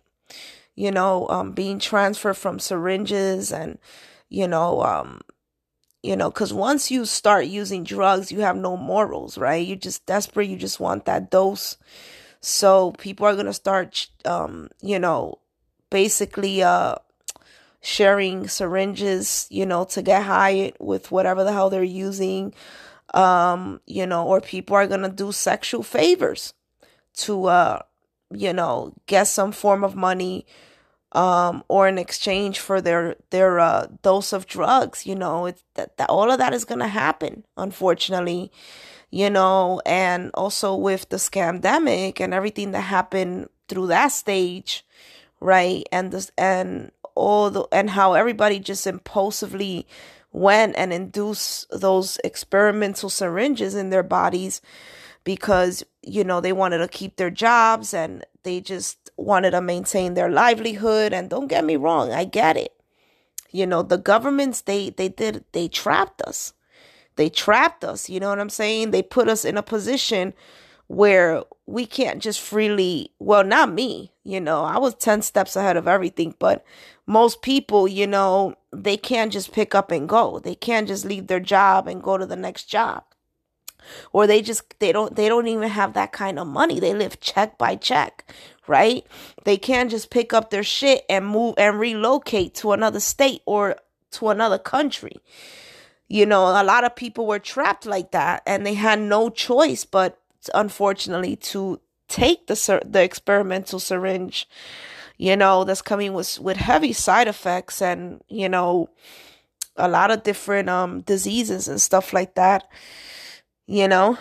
You 0.76 0.92
know, 0.92 1.28
um, 1.30 1.52
being 1.52 1.80
transferred 1.80 2.38
from 2.38 2.60
syringes 2.60 3.52
and, 3.52 3.80
you 4.30 4.48
know, 4.48 4.82
um, 4.84 5.22
you 6.02 6.16
know, 6.16 6.30
because 6.30 6.54
once 6.54 6.90
you 6.92 7.06
start 7.06 7.48
using 7.48 7.84
drugs, 7.84 8.32
you 8.32 8.40
have 8.42 8.56
no 8.56 8.78
morals, 8.78 9.38
right? 9.38 9.66
You're 9.66 9.76
just 9.76 10.06
desperate. 10.06 10.48
You 10.48 10.56
just 10.56 10.80
want 10.80 11.06
that 11.06 11.30
dose. 11.30 11.78
So 12.40 12.94
people 12.94 13.26
are 13.26 13.34
going 13.34 13.48
to 13.48 13.54
start, 13.54 14.08
um, 14.24 14.70
you 14.82 14.98
know, 14.98 15.40
basically, 15.90 16.64
uh, 16.64 16.96
sharing 17.82 18.48
syringes, 18.48 19.48
you 19.50 19.66
know, 19.66 19.86
to 19.86 20.02
get 20.02 20.24
high 20.24 20.74
with 20.80 21.12
whatever 21.12 21.44
the 21.44 21.54
hell 21.54 21.70
they're 21.70 21.84
using. 21.84 22.54
Um, 23.14 23.82
you 23.88 24.06
know, 24.06 24.28
or 24.28 24.40
people 24.40 24.76
are 24.76 24.88
to 24.88 25.10
do 25.10 25.32
sexual 25.32 25.82
favors 25.82 26.54
to, 27.16 27.46
uh, 27.46 27.80
you 28.32 28.54
know, 28.54 28.94
get 29.08 29.24
some 29.24 29.52
form 29.52 29.84
of 29.84 29.96
money, 29.96 30.46
um, 31.14 31.64
or 31.68 31.88
in 31.88 31.98
exchange 31.98 32.60
for 32.60 32.82
their, 32.82 33.16
their, 33.32 33.60
uh, 33.60 33.88
dose 34.04 34.32
of 34.32 34.46
drugs, 34.46 35.08
you 35.08 35.16
know, 35.16 35.48
it's 35.48 35.64
that, 35.74 35.98
that 35.98 36.10
all 36.10 36.30
of 36.30 36.38
that 36.38 36.54
is 36.54 36.66
to 36.66 36.88
happen, 36.88 37.46
unfortunately, 37.58 38.52
you 39.10 39.30
know, 39.30 39.82
and 39.86 40.30
also 40.36 40.76
with 40.76 41.10
the 41.10 41.18
scamdemic 41.18 42.20
and 42.20 42.34
everything 42.34 42.72
that 42.72 42.82
happened 42.82 43.50
through 43.68 43.88
that 43.88 44.10
stage, 44.10 44.86
right? 45.40 45.84
And 45.92 46.12
this, 46.12 46.32
and 46.38 46.92
all 47.16 47.50
the 47.50 47.68
and 47.72 47.90
how 47.90 48.14
everybody 48.14 48.60
just 48.60 48.88
impulsively 48.88 49.88
went 50.32 50.76
and 50.78 50.94
induced 50.94 51.68
those 51.72 52.20
experimental 52.24 53.10
syringes 53.10 53.76
in 53.76 53.90
their 53.90 54.04
bodies 54.04 54.62
because, 55.24 55.84
you 56.02 56.24
know, 56.24 56.40
they 56.42 56.54
wanted 56.54 56.80
to 56.80 56.88
keep 56.88 57.16
their 57.16 57.30
jobs 57.30 57.94
and 57.94 58.26
they 58.44 58.62
just 58.62 59.10
wanted 59.18 59.52
to 59.52 59.62
maintain 59.62 60.14
their 60.14 60.30
livelihood. 60.30 61.14
And 61.14 61.30
don't 61.30 61.48
get 61.48 61.66
me 61.66 61.76
wrong, 61.76 62.12
I 62.12 62.24
get 62.26 62.58
it. 62.58 62.74
You 63.52 63.66
know, 63.66 63.82
the 63.82 63.98
governments, 63.98 64.62
they, 64.62 64.92
they 64.92 65.10
did, 65.10 65.44
they 65.52 65.68
trapped 65.68 66.22
us. 66.22 66.54
They 67.16 67.30
trapped 67.30 67.84
us. 67.84 68.10
You 68.10 68.20
know 68.20 68.30
what 68.30 68.40
I'm 68.40 68.50
saying? 68.50 68.92
They 68.92 69.02
put 69.02 69.28
us 69.28 69.44
in 69.44 69.58
a 69.58 69.64
position 69.64 70.34
where 70.90 71.44
we 71.68 71.86
can't 71.86 72.20
just 72.20 72.42
freely, 72.42 73.12
well, 73.20 73.44
not 73.44 73.72
me, 73.72 74.12
you 74.24 74.42
know, 74.42 74.64
I 74.64 74.80
was 74.80 74.96
10 74.96 75.22
steps 75.22 75.56
ahead 75.56 75.78
of 75.78 75.88
everything, 75.88 76.34
but 76.40 76.66
most 77.06 77.44
people, 77.44 77.88
you 77.88 78.08
know, 78.08 78.56
they 78.74 78.98
can't 78.98 79.32
just 79.32 79.52
pick 79.52 79.76
up 79.76 79.92
and 79.92 80.10
go. 80.10 80.40
They 80.40 80.56
can't 80.56 80.88
just 80.88 81.06
leave 81.06 81.28
their 81.28 81.40
job 81.40 81.88
and 81.88 82.02
go 82.02 82.18
to 82.18 82.26
the 82.26 82.36
next 82.36 82.66
job. 82.66 83.04
Or 84.12 84.26
they 84.26 84.42
just 84.42 84.80
they 84.80 84.92
don't 84.92 85.16
they 85.16 85.30
don't 85.30 85.48
even 85.48 85.70
have 85.70 85.94
that 85.94 86.12
kind 86.12 86.38
of 86.38 86.48
money. 86.48 86.80
They 86.80 86.94
live 86.94 87.20
check 87.20 87.58
by 87.58 87.76
check, 87.76 88.26
right? 88.68 89.06
They 89.46 89.58
can't 89.58 89.90
just 89.90 90.10
pick 90.10 90.34
up 90.34 90.50
their 90.50 90.64
shit 90.64 91.06
and 91.08 91.26
move 91.26 91.54
and 91.58 91.80
relocate 91.80 92.56
to 92.56 92.72
another 92.74 93.00
state 93.00 93.42
or 93.46 93.78
to 94.12 94.30
another 94.30 94.58
country. 94.58 95.18
You 96.08 96.26
know, 96.26 96.46
a 96.46 96.64
lot 96.64 96.84
of 96.84 96.96
people 96.96 97.26
were 97.26 97.40
trapped 97.40 97.86
like 97.86 98.12
that 98.12 98.42
and 98.46 98.66
they 98.66 98.74
had 98.74 99.00
no 99.00 99.30
choice 99.30 99.86
but 99.86 100.20
unfortunately 100.54 101.36
to 101.36 101.80
take 102.08 102.48
the 102.48 102.82
the 102.86 103.04
experimental 103.04 103.80
syringe 103.80 104.48
you 105.18 105.36
know 105.36 105.64
that's 105.64 105.82
coming 105.82 106.14
with 106.14 106.40
with 106.40 106.58
heavy 106.58 106.94
side 106.94 107.28
effects 107.28 107.82
and 107.82 108.22
you 108.30 108.50
know 108.50 108.90
a 109.76 109.88
lot 109.88 110.12
of 110.12 110.24
different 110.24 110.70
um 110.70 111.02
diseases 111.02 111.68
and 111.68 111.82
stuff 111.82 112.14
like 112.14 112.36
that 112.36 112.68
you 113.68 113.88
know 113.88 114.18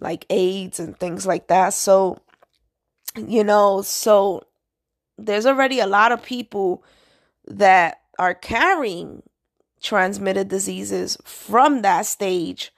like 0.00 0.26
AIDS 0.30 0.80
and 0.80 0.98
things 0.98 1.26
like 1.26 1.48
that. 1.48 1.74
So 1.74 2.20
you 3.16 3.44
know 3.44 3.82
so 3.82 4.42
there's 5.18 5.46
already 5.46 5.80
a 5.80 5.86
lot 5.86 6.12
of 6.12 6.22
people 6.22 6.82
that 7.46 8.00
are 8.18 8.34
carrying 8.34 9.22
transmitted 9.80 10.48
diseases 10.48 11.16
from 11.24 11.82
that 11.82 12.06
stage 12.06 12.72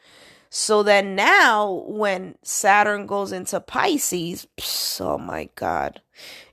so 0.55 0.83
then 0.83 1.15
now 1.15 1.83
when 1.87 2.35
Saturn 2.43 3.07
goes 3.07 3.33
into 3.33 3.59
Pisces, 3.59 4.47
oh 5.01 5.17
my 5.17 5.49
God, 5.55 6.03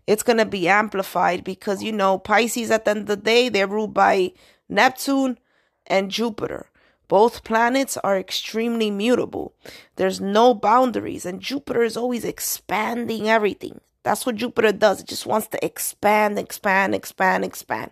it's 0.07 0.23
going 0.23 0.37
to 0.37 0.45
be 0.45 0.69
amplified 0.69 1.43
because, 1.43 1.83
you 1.83 1.91
know, 1.91 2.17
Pisces 2.17 2.71
at 2.71 2.85
the 2.85 2.91
end 2.91 2.99
of 3.01 3.07
the 3.07 3.17
day, 3.17 3.49
they're 3.49 3.67
ruled 3.67 3.93
by 3.93 4.31
Neptune 4.69 5.37
and 5.85 6.09
Jupiter. 6.09 6.69
Both 7.09 7.43
planets 7.43 7.97
are 7.97 8.17
extremely 8.17 8.89
mutable. 8.89 9.53
There's 9.97 10.21
no 10.21 10.53
boundaries, 10.53 11.25
and 11.25 11.41
Jupiter 11.41 11.83
is 11.83 11.97
always 11.97 12.23
expanding 12.23 13.27
everything. 13.27 13.81
That's 14.03 14.25
what 14.25 14.35
Jupiter 14.37 14.71
does. 14.71 15.01
It 15.01 15.07
just 15.07 15.25
wants 15.25 15.47
to 15.47 15.65
expand, 15.65 16.39
expand, 16.39 16.95
expand, 16.95 17.43
expand. 17.43 17.91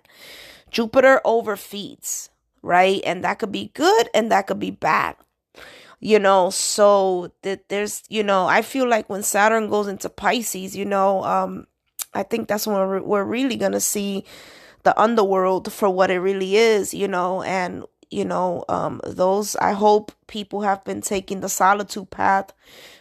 Jupiter 0.71 1.19
overfeeds, 1.25 2.29
right? 2.61 3.01
And 3.05 3.25
that 3.25 3.39
could 3.39 3.51
be 3.51 3.71
good 3.73 4.07
and 4.13 4.31
that 4.31 4.47
could 4.47 4.59
be 4.59 4.71
bad 4.71 5.17
you 5.99 6.19
know 6.19 6.49
so 6.49 7.31
that 7.41 7.69
there's 7.69 8.03
you 8.09 8.23
know 8.23 8.45
i 8.45 8.61
feel 8.61 8.87
like 8.87 9.09
when 9.09 9.23
saturn 9.23 9.69
goes 9.69 9.87
into 9.87 10.09
pisces 10.09 10.75
you 10.75 10.85
know 10.85 11.23
um 11.23 11.65
i 12.13 12.23
think 12.23 12.47
that's 12.47 12.67
when 12.67 12.75
we're, 12.75 13.01
we're 13.01 13.23
really 13.23 13.55
gonna 13.55 13.79
see 13.79 14.23
the 14.83 14.99
underworld 14.99 15.71
for 15.71 15.89
what 15.89 16.11
it 16.11 16.19
really 16.19 16.55
is 16.55 16.93
you 16.93 17.07
know 17.07 17.41
and 17.43 17.83
you 18.09 18.23
know 18.23 18.63
um 18.69 19.01
those 19.05 19.55
i 19.57 19.73
hope 19.73 20.11
people 20.27 20.61
have 20.61 20.83
been 20.83 21.01
taking 21.01 21.39
the 21.41 21.49
solitude 21.49 22.09
path 22.09 22.53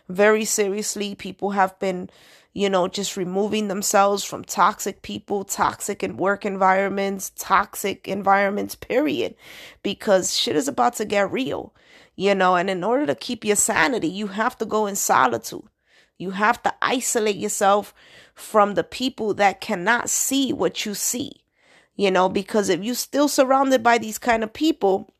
very 0.08 0.44
seriously. 0.44 1.14
People 1.14 1.50
have 1.50 1.78
been 1.78 2.10
you 2.52 2.70
know 2.70 2.88
just 2.88 3.16
removing 3.16 3.68
themselves 3.68 4.24
from 4.24 4.42
toxic 4.44 5.02
people 5.02 5.44
toxic 5.44 6.02
and 6.02 6.18
work 6.18 6.46
environments 6.46 7.30
toxic 7.36 8.08
environments 8.08 8.74
period 8.74 9.34
because 9.82 10.34
shit 10.34 10.56
is 10.56 10.66
about 10.66 10.94
to 10.94 11.04
get 11.04 11.30
real 11.30 11.74
you 12.16 12.34
know, 12.34 12.56
and 12.56 12.70
in 12.70 12.82
order 12.82 13.06
to 13.06 13.14
keep 13.14 13.44
your 13.44 13.56
sanity, 13.56 14.08
you 14.08 14.28
have 14.28 14.56
to 14.58 14.64
go 14.64 14.86
in 14.86 14.96
solitude. 14.96 15.62
You 16.18 16.30
have 16.30 16.62
to 16.62 16.74
isolate 16.80 17.36
yourself 17.36 17.92
from 18.34 18.74
the 18.74 18.84
people 18.84 19.34
that 19.34 19.60
cannot 19.60 20.08
see 20.08 20.50
what 20.52 20.86
you 20.86 20.94
see, 20.94 21.44
you 21.94 22.10
know, 22.10 22.30
because 22.30 22.70
if 22.70 22.82
you're 22.82 22.94
still 22.94 23.28
surrounded 23.28 23.82
by 23.82 23.98
these 23.98 24.18
kind 24.18 24.42
of 24.42 24.54
people, 24.54 25.10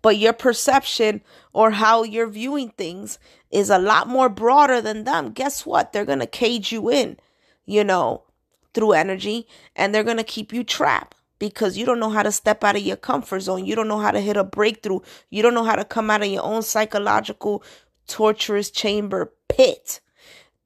but 0.00 0.16
your 0.16 0.32
perception 0.32 1.20
or 1.52 1.72
how 1.72 2.04
you're 2.04 2.26
viewing 2.26 2.70
things 2.70 3.18
is 3.50 3.68
a 3.68 3.78
lot 3.78 4.08
more 4.08 4.30
broader 4.30 4.80
than 4.80 5.04
them, 5.04 5.30
guess 5.30 5.66
what? 5.66 5.92
They're 5.92 6.06
going 6.06 6.20
to 6.20 6.26
cage 6.26 6.72
you 6.72 6.90
in, 6.90 7.18
you 7.66 7.84
know, 7.84 8.24
through 8.72 8.92
energy 8.92 9.46
and 9.76 9.94
they're 9.94 10.04
going 10.04 10.16
to 10.16 10.24
keep 10.24 10.54
you 10.54 10.64
trapped 10.64 11.16
because 11.42 11.76
you 11.76 11.84
don't 11.84 11.98
know 11.98 12.08
how 12.08 12.22
to 12.22 12.30
step 12.30 12.62
out 12.62 12.76
of 12.76 12.82
your 12.82 12.94
comfort 12.94 13.40
zone. 13.40 13.66
You 13.66 13.74
don't 13.74 13.88
know 13.88 13.98
how 13.98 14.12
to 14.12 14.20
hit 14.20 14.36
a 14.36 14.44
breakthrough. 14.44 15.00
You 15.28 15.42
don't 15.42 15.54
know 15.54 15.64
how 15.64 15.74
to 15.74 15.84
come 15.84 16.08
out 16.08 16.22
of 16.22 16.28
your 16.28 16.44
own 16.44 16.62
psychological 16.62 17.64
torturous 18.06 18.70
chamber 18.70 19.32
pit, 19.48 19.98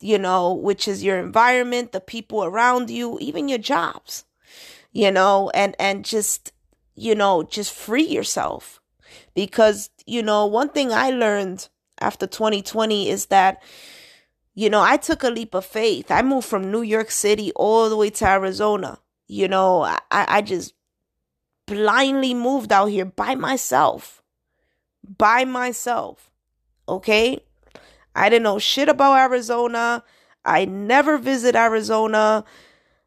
you 0.00 0.18
know, 0.18 0.52
which 0.52 0.86
is 0.86 1.02
your 1.02 1.18
environment, 1.18 1.92
the 1.92 2.00
people 2.02 2.44
around 2.44 2.90
you, 2.90 3.16
even 3.22 3.48
your 3.48 3.56
jobs, 3.56 4.26
you 4.92 5.10
know, 5.10 5.50
and, 5.54 5.74
and 5.78 6.04
just, 6.04 6.52
you 6.94 7.14
know, 7.14 7.42
just 7.42 7.72
free 7.72 8.06
yourself. 8.06 8.78
Because, 9.34 9.88
you 10.04 10.22
know, 10.22 10.44
one 10.44 10.68
thing 10.68 10.92
I 10.92 11.08
learned 11.08 11.70
after 12.02 12.26
2020 12.26 13.08
is 13.08 13.26
that, 13.26 13.62
you 14.54 14.68
know, 14.68 14.82
I 14.82 14.98
took 14.98 15.22
a 15.22 15.30
leap 15.30 15.54
of 15.54 15.64
faith. 15.64 16.10
I 16.10 16.20
moved 16.20 16.46
from 16.46 16.70
New 16.70 16.82
York 16.82 17.10
City 17.10 17.50
all 17.56 17.88
the 17.88 17.96
way 17.96 18.10
to 18.10 18.26
Arizona 18.26 18.98
you 19.26 19.48
know, 19.48 19.82
I, 19.82 19.98
I 20.10 20.42
just 20.42 20.74
blindly 21.66 22.34
moved 22.34 22.72
out 22.72 22.86
here 22.86 23.04
by 23.04 23.34
myself. 23.34 24.22
By 25.18 25.44
myself. 25.44 26.30
Okay? 26.88 27.40
I 28.14 28.28
didn't 28.28 28.44
know 28.44 28.58
shit 28.58 28.88
about 28.88 29.18
Arizona. 29.18 30.04
I 30.44 30.64
never 30.64 31.18
visit 31.18 31.56
Arizona. 31.56 32.44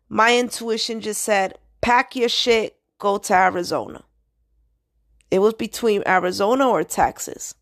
My 0.09 0.37
intuition 0.37 1.01
just 1.01 1.21
said, 1.21 1.57
pack 1.81 2.15
your 2.15 2.29
shit, 2.29 2.77
go 2.97 3.17
to 3.17 3.33
Arizona. 3.33 4.03
It 5.31 5.39
was 5.39 5.53
between 5.53 6.03
Arizona 6.05 6.67
or 6.67 6.83
Texas 6.83 7.55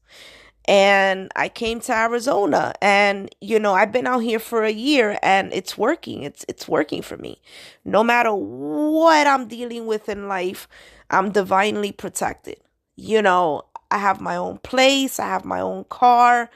and 0.68 1.32
I 1.36 1.48
came 1.48 1.80
to 1.82 1.94
Arizona 1.94 2.74
and 2.82 3.34
you 3.40 3.58
know 3.58 3.74
I've 3.74 3.92
been 3.92 4.06
out 4.06 4.20
here 4.20 4.40
for 4.40 4.64
a 4.64 4.72
year 4.72 5.18
and 5.24 5.54
it's 5.54 5.78
working. 5.78 6.24
It's 6.24 6.46
it's 6.50 6.68
working 6.68 7.02
for 7.02 7.18
me. 7.18 7.42
No 7.86 8.04
matter 8.04 8.34
what 8.34 9.28
I'm 9.28 9.48
dealing 9.48 9.86
with 9.86 10.10
in 10.10 10.28
life 10.28 10.68
I'm 11.10 11.32
divinely 11.32 11.92
protected. 11.92 12.58
You 12.96 13.22
know 13.22 13.64
I 13.90 14.00
have 14.00 14.20
my 14.20 14.36
own 14.36 14.58
place 14.58 15.20
I 15.20 15.28
have 15.28 15.46
my 15.46 15.62
own 15.62 15.86
car 15.86 16.50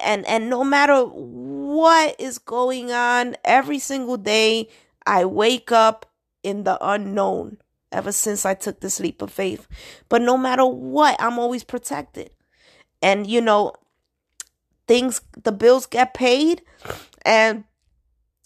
and 0.00 0.24
and 0.26 0.48
no 0.48 0.62
matter 0.62 1.02
what 1.02 2.14
is 2.20 2.38
going 2.38 2.92
on 2.92 3.36
every 3.44 3.80
single 3.80 4.16
day 4.16 4.68
I 5.06 5.24
wake 5.24 5.72
up 5.72 6.06
in 6.44 6.62
the 6.62 6.78
unknown 6.80 7.58
ever 7.90 8.12
since 8.12 8.46
I 8.46 8.54
took 8.54 8.78
this 8.78 9.00
leap 9.00 9.20
of 9.20 9.32
faith. 9.32 9.66
But 10.08 10.22
no 10.22 10.38
matter 10.38 10.64
what 10.64 11.16
I'm 11.18 11.40
always 11.40 11.64
protected 11.64 12.30
and 13.02 13.26
you 13.26 13.40
know 13.40 13.72
things 14.86 15.20
the 15.42 15.52
bills 15.52 15.86
get 15.86 16.14
paid 16.14 16.62
and 17.22 17.64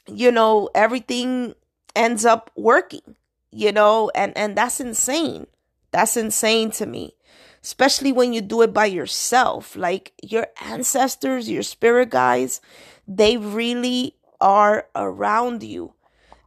you 0.06 0.30
know 0.30 0.68
everything 0.75 1.54
ends 1.96 2.25
up 2.25 2.50
working 2.56 3.16
you 3.50 3.73
know 3.73 4.11
and 4.14 4.37
and 4.37 4.56
that's 4.56 4.80
insane. 4.80 5.46
That's 5.90 6.16
insane 6.16 6.70
to 6.73 6.87
me 6.87 7.14
especially 7.62 8.12
when 8.12 8.34
you 8.34 8.42
do 8.42 8.61
it 8.61 8.75
by 8.75 8.84
yourself. 8.84 9.75
Like 9.75 10.12
your 10.23 10.49
ancestors 10.61 11.49
your 11.49 11.62
spirit 11.62 12.11
guides 12.11 12.61
they 13.06 13.37
really 13.37 14.16
are 14.40 14.88
around 14.94 15.62
you 15.62 15.94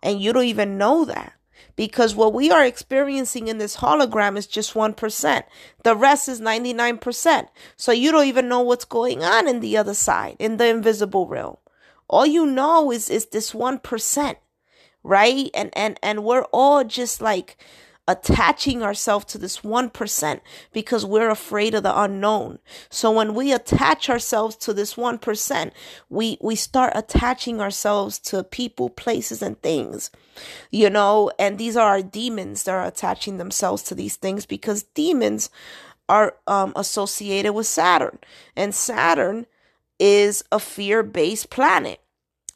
and 0.04 0.22
you 0.22 0.34
don't 0.34 0.46
even 0.46 0.78
know 0.78 1.06
that 1.06 1.34
because 1.78 2.16
what 2.16 2.34
we 2.34 2.52
are 2.52 2.66
experiencing 2.66 3.48
in 3.48 3.60
this 3.60 3.78
hologram 3.78 4.36
is 4.36 4.48
just 4.48 4.74
1%. 4.74 5.44
The 5.84 5.96
rest 5.96 6.28
is 6.28 6.42
99%. 6.42 7.48
So 7.78 7.94
you 7.94 8.12
don't 8.12 8.26
even 8.26 8.50
know 8.50 8.62
what's 8.62 8.84
going 8.84 9.24
on 9.24 9.48
in 9.48 9.62
the 9.62 9.78
other 9.78 9.94
side, 9.94 10.36
in 10.40 10.58
the 10.58 10.68
invisible 10.68 11.28
realm. 11.28 11.58
All 12.10 12.26
you 12.26 12.46
know 12.46 12.92
is, 12.92 13.10
is 13.10 13.28
this 13.28 13.54
1%, 13.54 14.36
right? 15.04 15.50
And, 15.54 15.70
and, 15.74 16.00
and 16.02 16.24
we're 16.24 16.46
all 16.46 16.84
just 16.84 17.22
like, 17.22 17.58
attaching 18.08 18.82
ourselves 18.82 19.26
to 19.26 19.38
this 19.38 19.60
1% 19.60 20.40
because 20.72 21.06
we're 21.06 21.30
afraid 21.30 21.74
of 21.74 21.84
the 21.84 22.02
unknown. 22.02 22.60
So 22.90 23.12
when 23.12 23.34
we 23.34 23.52
attach 23.52 24.10
ourselves 24.10 24.56
to 24.58 24.74
this 24.74 24.96
1%, 24.96 25.72
we, 26.10 26.38
we 26.42 26.56
start 26.56 26.94
attaching 26.96 27.60
ourselves 27.60 28.20
to 28.20 28.44
people, 28.44 28.90
places, 28.90 29.42
and 29.42 29.62
things, 29.62 30.10
you 30.72 30.90
know, 30.90 31.32
and 31.38 31.58
these 31.58 31.76
are 31.76 31.88
our 31.88 32.02
demons 32.02 32.64
that 32.64 32.72
are 32.72 32.86
attaching 32.86 33.38
themselves 33.38 33.84
to 33.84 33.96
these 33.96 34.16
things 34.16 34.46
because 34.46 34.84
demons 34.84 35.50
are 36.08 36.36
um, 36.48 36.72
associated 36.76 37.54
with 37.54 37.68
Saturn. 37.68 38.20
And 38.56 38.74
Saturn 38.74 39.46
is 40.00 40.44
a 40.52 40.60
fear 40.60 41.04
based 41.04 41.50
planet 41.50 42.00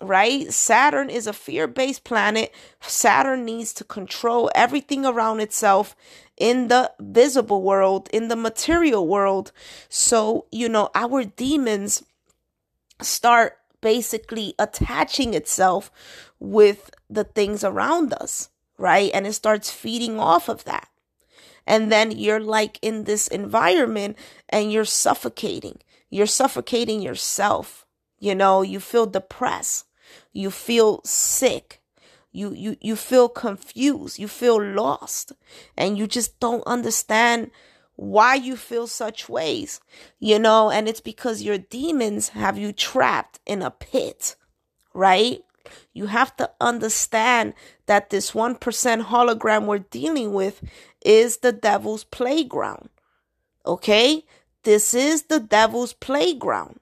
right? 0.02 0.52
Saturn 0.52 1.10
is 1.10 1.28
a 1.28 1.34
fear 1.34 1.68
based 1.68 2.04
planet. 2.04 2.54
Saturn 2.82 3.46
needs 3.46 3.74
to 3.74 3.84
control 3.84 4.50
everything 4.56 5.06
around 5.06 5.40
itself 5.40 5.96
in 6.38 6.68
the 6.68 6.92
visible 7.00 7.62
world, 7.62 8.10
in 8.12 8.28
the 8.28 8.36
material 8.36 9.08
world. 9.08 9.52
So, 9.90 10.48
you 10.52 10.68
know, 10.68 10.90
our 10.96 11.24
demons 11.24 12.04
start 13.02 13.58
basically 13.82 14.54
attaching 14.60 15.34
itself 15.34 15.92
with 16.40 16.92
the 17.10 17.24
things 17.24 17.64
around 17.64 18.14
us, 18.14 18.50
right? 18.78 19.12
And 19.14 19.28
it 19.28 19.34
starts 19.34 19.72
feeding 19.72 20.20
off 20.20 20.50
of 20.50 20.64
that. 20.66 20.88
And 21.68 21.92
then 21.92 22.12
you're 22.12 22.40
like 22.40 22.80
in 22.82 23.04
this 23.04 23.28
environment 23.28 24.18
and 24.50 24.72
you're 24.72 24.86
suffocating. 24.86 25.80
You're 26.10 26.26
suffocating 26.26 27.02
yourself. 27.02 27.86
You 28.20 28.36
know, 28.36 28.62
you 28.62 28.80
feel 28.80 29.06
depressed 29.06 29.86
you 30.34 30.52
feel 30.52 31.02
sick. 31.04 31.82
You, 32.32 32.54
you, 32.54 32.78
you 32.80 32.96
feel 32.96 33.28
confused. 33.28 34.18
You 34.18 34.28
feel 34.28 34.62
lost 34.62 35.34
and 35.78 35.98
you 35.98 36.08
just 36.08 36.40
don't 36.40 36.64
understand 36.66 37.52
why 37.96 38.36
you 38.36 38.56
feel 38.56 38.88
such 38.88 39.30
ways, 39.30 39.80
you 40.20 40.40
know, 40.40 40.72
and 40.72 40.88
it's 40.88 41.02
because 41.02 41.44
your 41.44 41.60
demons 41.60 42.30
have 42.30 42.58
you 42.58 42.72
trapped 42.72 43.40
in 43.46 43.62
a 43.62 43.70
pit, 43.70 44.36
right? 44.94 45.44
You 45.94 46.08
have 46.08 46.36
to 46.38 46.50
understand 46.60 47.54
that 47.86 48.10
this 48.10 48.32
1% 48.32 48.58
hologram 49.06 49.66
we're 49.66 49.80
dealing 49.80 50.34
with 50.34 50.64
is 51.06 51.38
the 51.38 51.52
devil's 51.52 52.04
playground. 52.04 52.90
Okay? 53.66 54.26
This 54.64 54.94
is 54.94 55.24
the 55.24 55.40
devil's 55.40 55.94
playground. 55.94 56.80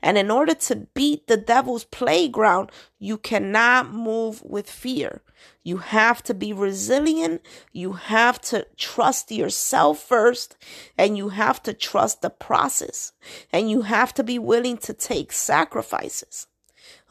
And 0.00 0.18
in 0.18 0.30
order 0.30 0.54
to 0.54 0.76
beat 0.94 1.26
the 1.26 1.36
devil's 1.36 1.84
playground, 1.84 2.70
you 2.98 3.18
cannot 3.18 3.92
move 3.92 4.42
with 4.42 4.70
fear. 4.70 5.22
You 5.62 5.78
have 5.78 6.22
to 6.24 6.34
be 6.34 6.52
resilient. 6.52 7.42
You 7.72 7.92
have 7.92 8.40
to 8.42 8.66
trust 8.76 9.30
yourself 9.30 10.00
first, 10.00 10.56
and 10.98 11.16
you 11.16 11.30
have 11.30 11.62
to 11.64 11.72
trust 11.72 12.22
the 12.22 12.30
process. 12.30 13.12
And 13.52 13.70
you 13.70 13.82
have 13.82 14.12
to 14.14 14.24
be 14.24 14.38
willing 14.38 14.76
to 14.78 14.92
take 14.92 15.32
sacrifices. 15.32 16.46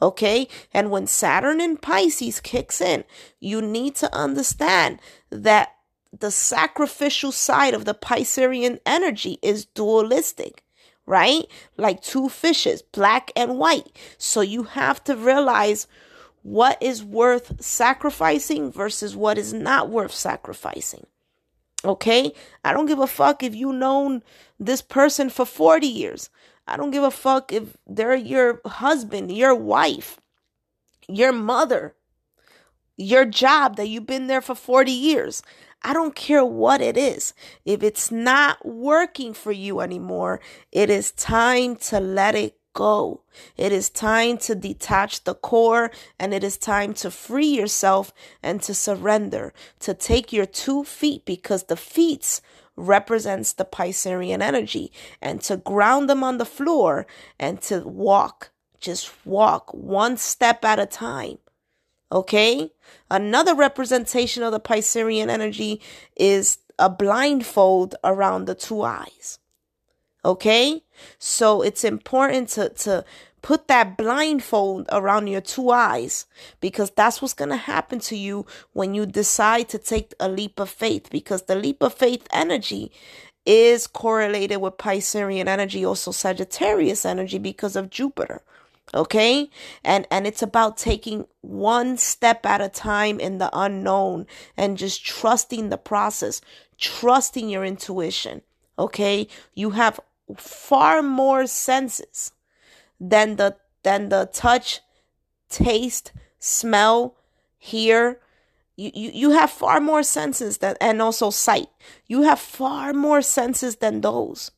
Okay? 0.00 0.48
And 0.72 0.90
when 0.90 1.06
Saturn 1.06 1.60
in 1.60 1.76
Pisces 1.76 2.40
kicks 2.40 2.80
in, 2.80 3.04
you 3.40 3.62
need 3.62 3.94
to 3.96 4.14
understand 4.14 5.00
that 5.30 5.74
the 6.18 6.30
sacrificial 6.30 7.32
side 7.32 7.72
of 7.74 7.84
the 7.84 7.94
Piscean 7.94 8.78
energy 8.84 9.38
is 9.42 9.64
dualistic 9.64 10.61
right? 11.06 11.44
Like 11.76 12.02
two 12.02 12.28
fishes, 12.28 12.82
black 12.82 13.30
and 13.36 13.58
white. 13.58 13.96
So 14.18 14.40
you 14.40 14.64
have 14.64 15.02
to 15.04 15.16
realize 15.16 15.86
what 16.42 16.80
is 16.82 17.04
worth 17.04 17.62
sacrificing 17.62 18.72
versus 18.72 19.16
what 19.16 19.38
is 19.38 19.52
not 19.52 19.88
worth 19.88 20.12
sacrificing. 20.12 21.06
Okay? 21.84 22.32
I 22.64 22.72
don't 22.72 22.86
give 22.86 22.98
a 22.98 23.06
fuck 23.06 23.42
if 23.42 23.54
you 23.54 23.72
known 23.72 24.22
this 24.58 24.82
person 24.82 25.30
for 25.30 25.44
40 25.44 25.86
years. 25.86 26.30
I 26.66 26.76
don't 26.76 26.90
give 26.90 27.04
a 27.04 27.10
fuck 27.10 27.52
if 27.52 27.76
they're 27.86 28.14
your 28.14 28.60
husband, 28.64 29.36
your 29.36 29.54
wife, 29.54 30.18
your 31.08 31.32
mother, 31.32 31.94
your 32.96 33.24
job 33.24 33.76
that 33.76 33.88
you've 33.88 34.06
been 34.06 34.28
there 34.28 34.40
for 34.40 34.54
40 34.54 34.92
years. 34.92 35.42
I 35.84 35.92
don't 35.92 36.14
care 36.14 36.44
what 36.44 36.80
it 36.80 36.96
is. 36.96 37.34
If 37.64 37.82
it's 37.82 38.10
not 38.10 38.64
working 38.64 39.34
for 39.34 39.52
you 39.52 39.80
anymore, 39.80 40.40
it 40.70 40.90
is 40.90 41.10
time 41.10 41.76
to 41.76 41.98
let 41.98 42.34
it 42.34 42.56
go. 42.72 43.22
It 43.56 43.72
is 43.72 43.90
time 43.90 44.38
to 44.38 44.54
detach 44.54 45.24
the 45.24 45.34
core 45.34 45.90
and 46.18 46.32
it 46.32 46.44
is 46.44 46.56
time 46.56 46.94
to 46.94 47.10
free 47.10 47.46
yourself 47.46 48.12
and 48.42 48.62
to 48.62 48.74
surrender, 48.74 49.52
to 49.80 49.94
take 49.94 50.32
your 50.32 50.46
two 50.46 50.84
feet 50.84 51.24
because 51.24 51.64
the 51.64 51.76
feet 51.76 52.40
represents 52.76 53.52
the 53.52 53.64
Piscean 53.64 54.40
energy 54.40 54.92
and 55.20 55.40
to 55.42 55.56
ground 55.56 56.08
them 56.08 56.24
on 56.24 56.38
the 56.38 56.44
floor 56.44 57.06
and 57.38 57.60
to 57.62 57.80
walk, 57.80 58.50
just 58.80 59.10
walk 59.26 59.72
one 59.74 60.16
step 60.16 60.64
at 60.64 60.78
a 60.78 60.86
time. 60.86 61.38
Okay? 62.12 62.70
Another 63.10 63.54
representation 63.54 64.42
of 64.42 64.52
the 64.52 64.60
Piscean 64.60 65.28
energy 65.28 65.80
is 66.14 66.58
a 66.78 66.90
blindfold 66.90 67.94
around 68.04 68.44
the 68.44 68.54
two 68.54 68.82
eyes. 68.82 69.38
Okay? 70.24 70.82
So 71.18 71.62
it's 71.62 71.84
important 71.84 72.50
to, 72.50 72.68
to 72.68 73.04
put 73.40 73.66
that 73.68 73.96
blindfold 73.96 74.86
around 74.92 75.26
your 75.26 75.40
two 75.40 75.70
eyes 75.70 76.26
because 76.60 76.90
that's 76.90 77.20
what's 77.20 77.34
going 77.34 77.50
to 77.50 77.56
happen 77.56 77.98
to 77.98 78.16
you 78.16 78.46
when 78.72 78.94
you 78.94 79.06
decide 79.06 79.68
to 79.70 79.78
take 79.78 80.14
a 80.20 80.28
leap 80.28 80.60
of 80.60 80.70
faith 80.70 81.08
because 81.10 81.42
the 81.42 81.56
leap 81.56 81.82
of 81.82 81.94
faith 81.94 82.26
energy 82.32 82.92
is 83.44 83.88
correlated 83.88 84.60
with 84.60 84.76
Piscean 84.76 85.48
energy, 85.48 85.84
also 85.84 86.12
Sagittarius 86.12 87.04
energy 87.04 87.38
because 87.38 87.74
of 87.74 87.90
Jupiter 87.90 88.42
okay? 88.94 89.50
And 89.84 90.06
and 90.10 90.26
it's 90.26 90.42
about 90.42 90.76
taking 90.76 91.26
one 91.40 91.96
step 91.96 92.46
at 92.46 92.60
a 92.60 92.68
time 92.68 93.20
in 93.20 93.38
the 93.38 93.50
unknown 93.52 94.26
and 94.56 94.78
just 94.78 95.04
trusting 95.04 95.68
the 95.68 95.78
process 95.78 96.40
trusting 96.78 97.48
your 97.48 97.64
intuition 97.64 98.42
okay? 98.78 99.28
You 99.54 99.70
have 99.70 100.00
far 100.36 101.02
more 101.02 101.46
senses 101.46 102.32
than 103.00 103.36
the 103.36 103.56
than 103.82 104.08
the 104.08 104.28
touch 104.32 104.80
taste 105.48 106.12
smell 106.38 107.16
hear. 107.58 108.20
You, 108.76 108.90
you, 108.94 109.10
you 109.12 109.30
have 109.30 109.50
far 109.50 109.80
more 109.80 110.02
senses 110.02 110.58
than 110.58 110.76
and 110.80 111.02
also 111.02 111.28
sight. 111.30 111.68
You 112.06 112.22
have 112.22 112.40
far 112.40 112.94
more 112.94 113.20
senses 113.20 113.76
than 113.76 114.00
those. 114.00 114.50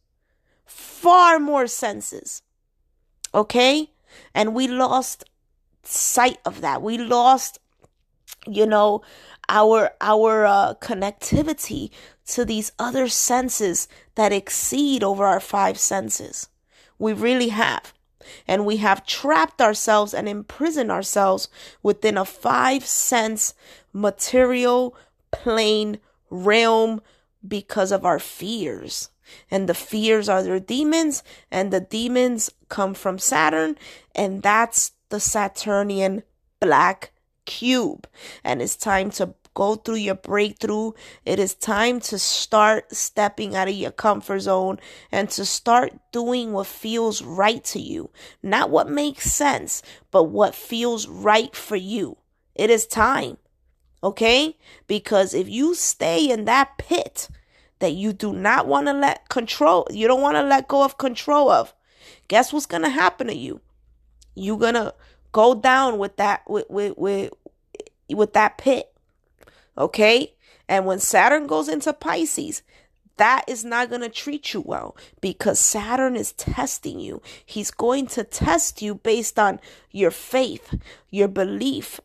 Far 0.65 1.39
more 1.39 1.67
senses 1.67 2.43
okay 3.35 3.91
and 4.35 4.55
we 4.55 4.69
lost 4.69 5.25
sight 5.83 6.39
of 6.45 6.61
that. 6.61 6.83
We 6.83 6.99
lost, 6.99 7.59
you 8.47 8.67
know, 8.67 9.03
our 9.49 9.93
our 10.01 10.47
uh, 10.47 10.75
connectivity 10.81 11.91
to 12.27 12.45
these 12.45 12.73
other 12.79 13.09
senses 13.09 13.89
that 14.15 14.33
exceed 14.33 15.05
over 15.05 15.25
our 15.27 15.41
five 15.41 15.79
senses. 15.79 16.49
We 16.99 17.13
really 17.13 17.49
have. 17.49 17.93
And 18.49 18.65
we 18.65 18.79
have 18.79 19.05
trapped 19.05 19.61
ourselves 19.61 20.15
and 20.15 20.29
imprisoned 20.29 20.91
ourselves 20.91 21.49
within 21.83 22.17
a 22.17 22.25
five 22.25 22.87
sense 22.87 23.55
material 23.93 24.97
plane 25.31 25.99
realm 26.31 27.03
because 27.47 27.93
of 27.93 28.05
our 28.07 28.19
fears. 28.19 29.11
And 29.51 29.69
the 29.69 29.75
fears 29.75 30.29
are 30.29 30.43
their 30.43 30.61
demons, 30.61 31.23
and 31.51 31.73
the 31.73 31.81
demons 31.81 32.51
come 32.69 32.95
from 32.95 33.19
Saturn, 33.19 33.77
and 34.15 34.43
that's 34.43 34.93
the 35.09 35.21
Saturnian 35.21 36.23
black 36.61 37.13
cube. 37.45 38.09
And 38.43 38.61
it's 38.63 38.77
time 38.77 39.11
to 39.13 39.35
go 39.55 39.77
through 39.77 39.97
your 39.97 40.17
breakthrough. 40.17 40.93
It 41.25 41.39
is 41.39 41.55
time 41.55 42.01
to 42.01 42.19
start 42.19 42.95
stepping 42.95 43.55
out 43.55 43.69
of 43.69 43.75
your 43.75 43.93
comfort 43.93 44.41
zone 44.41 44.79
and 45.11 45.31
to 45.31 45.45
start 45.45 45.93
doing 46.13 46.53
what 46.53 46.67
feels 46.67 47.23
right 47.23 47.63
to 47.65 47.81
you. 47.81 48.11
Not 48.43 48.71
what 48.71 48.91
makes 48.91 49.33
sense, 49.33 49.83
but 50.11 50.25
what 50.25 50.55
feels 50.55 51.07
right 51.07 51.55
for 51.55 51.77
you. 51.77 52.19
It 52.55 52.71
is 52.71 52.87
time. 52.87 53.39
Okay? 54.03 54.57
Because 54.87 55.33
if 55.33 55.49
you 55.49 55.75
stay 55.75 56.29
in 56.31 56.45
that 56.45 56.77
pit, 56.77 57.29
that 57.79 57.93
you 57.93 58.13
do 58.13 58.33
not 58.33 58.67
want 58.67 58.87
to 58.87 58.93
let 58.93 59.29
control, 59.29 59.87
you 59.91 60.07
don't 60.07 60.21
want 60.21 60.37
to 60.37 60.43
let 60.43 60.69
go 60.69 60.85
of 60.85 60.99
control 60.99 61.51
of, 61.51 61.75
guess 62.29 62.53
what's 62.53 62.67
going 62.67 62.83
to 62.83 62.89
happen 62.89 63.27
to 63.27 63.35
you? 63.35 63.61
You're 64.35 64.59
going 64.59 64.75
to 64.75 64.95
go 65.33 65.55
down 65.55 65.99
with 65.99 66.17
that, 66.17 66.43
with, 66.49 66.69
with, 66.69 66.97
with, 66.97 67.33
with 68.09 68.33
that 68.35 68.59
pit. 68.59 68.93
Okay. 69.77 70.35
And 70.69 70.87
when 70.87 70.99
Saturn 70.99 71.47
goes 71.47 71.69
into 71.69 71.93
Pisces, 71.93 72.63
that 73.17 73.45
is 73.47 73.65
not 73.65 73.91
going 73.91 74.01
to 74.01 74.09
treat 74.09 74.55
you 74.55 74.61
well 74.61 74.97
because 75.21 75.61
Saturn 75.61 76.17
is 76.17 76.33
testing 76.33 76.99
you. 76.99 77.23
He's 77.45 77.71
going 77.71 78.07
to 78.09 78.25
test 78.25 78.83
you 78.83 78.95
based 78.95 79.39
on 79.39 79.61
your 79.91 80.11
faith, 80.11 80.75
your 81.11 81.29
belief. 81.29 82.01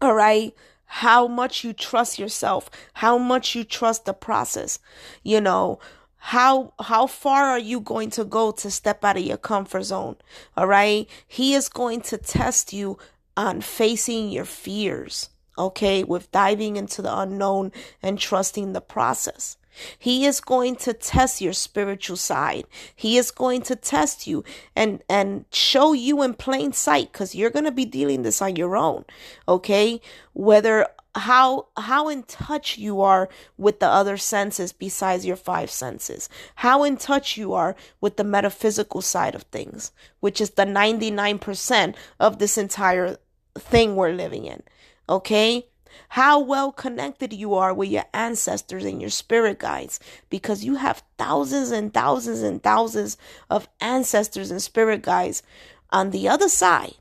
All 0.00 0.14
right 0.14 0.54
how 0.88 1.28
much 1.28 1.62
you 1.64 1.72
trust 1.72 2.18
yourself, 2.18 2.70
how 2.94 3.18
much 3.18 3.54
you 3.54 3.62
trust 3.62 4.06
the 4.06 4.14
process. 4.14 4.78
You 5.22 5.40
know, 5.40 5.78
how 6.16 6.72
how 6.80 7.06
far 7.06 7.44
are 7.44 7.58
you 7.58 7.78
going 7.80 8.10
to 8.10 8.24
go 8.24 8.50
to 8.52 8.70
step 8.70 9.04
out 9.04 9.18
of 9.18 9.22
your 9.22 9.36
comfort 9.36 9.84
zone? 9.84 10.16
All 10.56 10.66
right? 10.66 11.08
He 11.26 11.54
is 11.54 11.68
going 11.68 12.00
to 12.02 12.18
test 12.18 12.72
you 12.72 12.98
on 13.36 13.60
facing 13.60 14.30
your 14.30 14.46
fears, 14.46 15.28
okay? 15.56 16.04
With 16.04 16.32
diving 16.32 16.76
into 16.76 17.02
the 17.02 17.16
unknown 17.16 17.70
and 18.02 18.18
trusting 18.18 18.72
the 18.72 18.80
process. 18.80 19.56
He 19.98 20.26
is 20.26 20.40
going 20.40 20.76
to 20.76 20.92
test 20.92 21.40
your 21.40 21.52
spiritual 21.52 22.16
side. 22.16 22.64
He 22.94 23.16
is 23.16 23.30
going 23.30 23.62
to 23.62 23.76
test 23.76 24.26
you 24.26 24.44
and 24.74 25.02
and 25.08 25.44
show 25.52 25.92
you 25.92 26.22
in 26.22 26.34
plain 26.34 26.72
sight 26.72 27.12
cuz 27.12 27.34
you're 27.34 27.50
going 27.50 27.64
to 27.64 27.70
be 27.70 27.84
dealing 27.84 28.22
this 28.22 28.42
on 28.42 28.56
your 28.56 28.76
own. 28.76 29.04
Okay? 29.46 30.00
Whether 30.32 30.86
how 31.14 31.66
how 31.76 32.08
in 32.08 32.22
touch 32.24 32.78
you 32.78 33.00
are 33.00 33.28
with 33.56 33.80
the 33.80 33.86
other 33.86 34.16
senses 34.16 34.72
besides 34.72 35.26
your 35.26 35.36
five 35.36 35.70
senses. 35.70 36.28
How 36.56 36.84
in 36.84 36.96
touch 36.96 37.36
you 37.36 37.52
are 37.52 37.76
with 38.00 38.16
the 38.16 38.24
metaphysical 38.24 39.02
side 39.02 39.34
of 39.34 39.42
things, 39.44 39.92
which 40.20 40.40
is 40.40 40.50
the 40.50 40.64
99% 40.64 41.94
of 42.20 42.38
this 42.38 42.58
entire 42.58 43.18
thing 43.58 43.96
we're 43.96 44.12
living 44.12 44.44
in. 44.44 44.62
Okay? 45.08 45.67
How 46.10 46.40
well 46.40 46.72
connected 46.72 47.32
you 47.32 47.54
are 47.54 47.74
with 47.74 47.88
your 47.88 48.04
ancestors 48.12 48.84
and 48.84 49.00
your 49.00 49.10
spirit 49.10 49.58
guides 49.58 50.00
because 50.30 50.64
you 50.64 50.76
have 50.76 51.02
thousands 51.18 51.70
and 51.70 51.92
thousands 51.92 52.42
and 52.42 52.62
thousands 52.62 53.16
of 53.50 53.68
ancestors 53.80 54.50
and 54.50 54.62
spirit 54.62 55.02
guides 55.02 55.42
on 55.90 56.10
the 56.10 56.28
other 56.28 56.48
side 56.48 56.94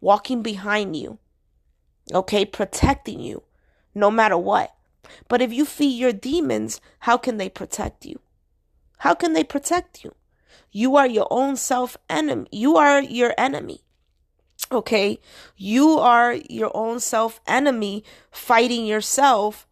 walking 0.00 0.42
behind 0.42 0.96
you 0.96 1.18
okay 2.12 2.44
protecting 2.44 3.20
you 3.20 3.42
no 3.94 4.10
matter 4.10 4.38
what. 4.38 4.74
But 5.28 5.42
if 5.42 5.52
you 5.52 5.64
feed 5.64 5.98
your 5.98 6.12
demons 6.12 6.80
how 7.00 7.16
can 7.16 7.36
they 7.36 7.48
protect 7.48 8.06
you? 8.06 8.20
How 8.98 9.14
can 9.14 9.32
they 9.32 9.44
protect 9.44 10.04
you? 10.04 10.14
You 10.70 10.96
are 10.96 11.06
your 11.06 11.26
own 11.30 11.56
self 11.56 11.96
enemy 12.08 12.48
you 12.50 12.76
are 12.76 13.02
your 13.02 13.34
enemy 13.36 13.82
Okay. 14.70 15.20
You 15.56 15.98
are 15.98 16.34
your 16.48 16.74
own 16.74 17.00
self 17.00 17.40
enemy 17.46 18.04
fighting 18.30 18.86
yourself 18.86 19.66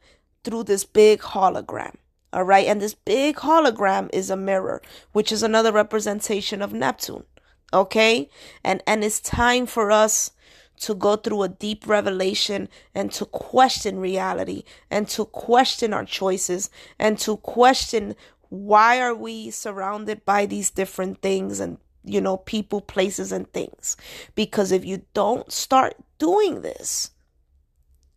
through 0.45 0.65
this 0.65 0.85
big 0.85 1.21
hologram. 1.21 1.97
All 2.33 2.45
right. 2.45 2.67
And 2.67 2.81
this 2.81 2.95
big 2.95 3.37
hologram 3.37 4.11
is 4.13 4.31
a 4.31 4.37
mirror, 4.37 4.83
which 5.13 5.33
is 5.33 5.43
another 5.43 5.73
representation 5.73 6.63
of 6.63 6.73
Neptune. 6.73 7.25
Okay. 7.73 8.29
And, 8.63 8.83
and 8.87 9.03
it's 9.03 9.21
time 9.21 9.67
for 9.67 9.91
us 9.91 10.33
to 10.81 10.95
go 10.95 11.17
through 11.17 11.43
a 11.43 11.49
deep 11.49 11.87
revelation 11.87 12.69
and 12.95 13.13
to 13.13 13.27
question 13.27 13.99
reality 13.99 14.65
and 14.91 15.09
to 15.09 15.25
question 15.27 15.93
our 15.93 16.05
choices 16.05 16.71
and 16.99 17.19
to 17.19 17.37
question 17.39 18.17
why 18.49 19.01
are 19.01 19.15
we 19.15 19.51
surrounded 19.51 20.25
by 20.25 20.47
these 20.47 20.71
different 20.71 21.21
things 21.21 21.61
and 21.61 21.79
you 22.05 22.21
know, 22.21 22.37
people, 22.39 22.81
places, 22.81 23.33
and 23.33 23.51
things. 23.53 23.97
Because 24.35 24.73
if 24.73 24.85
you 24.85 25.03
don't 25.15 25.51
start 25.53 25.95
doing 26.19 26.63
this, 26.63 27.11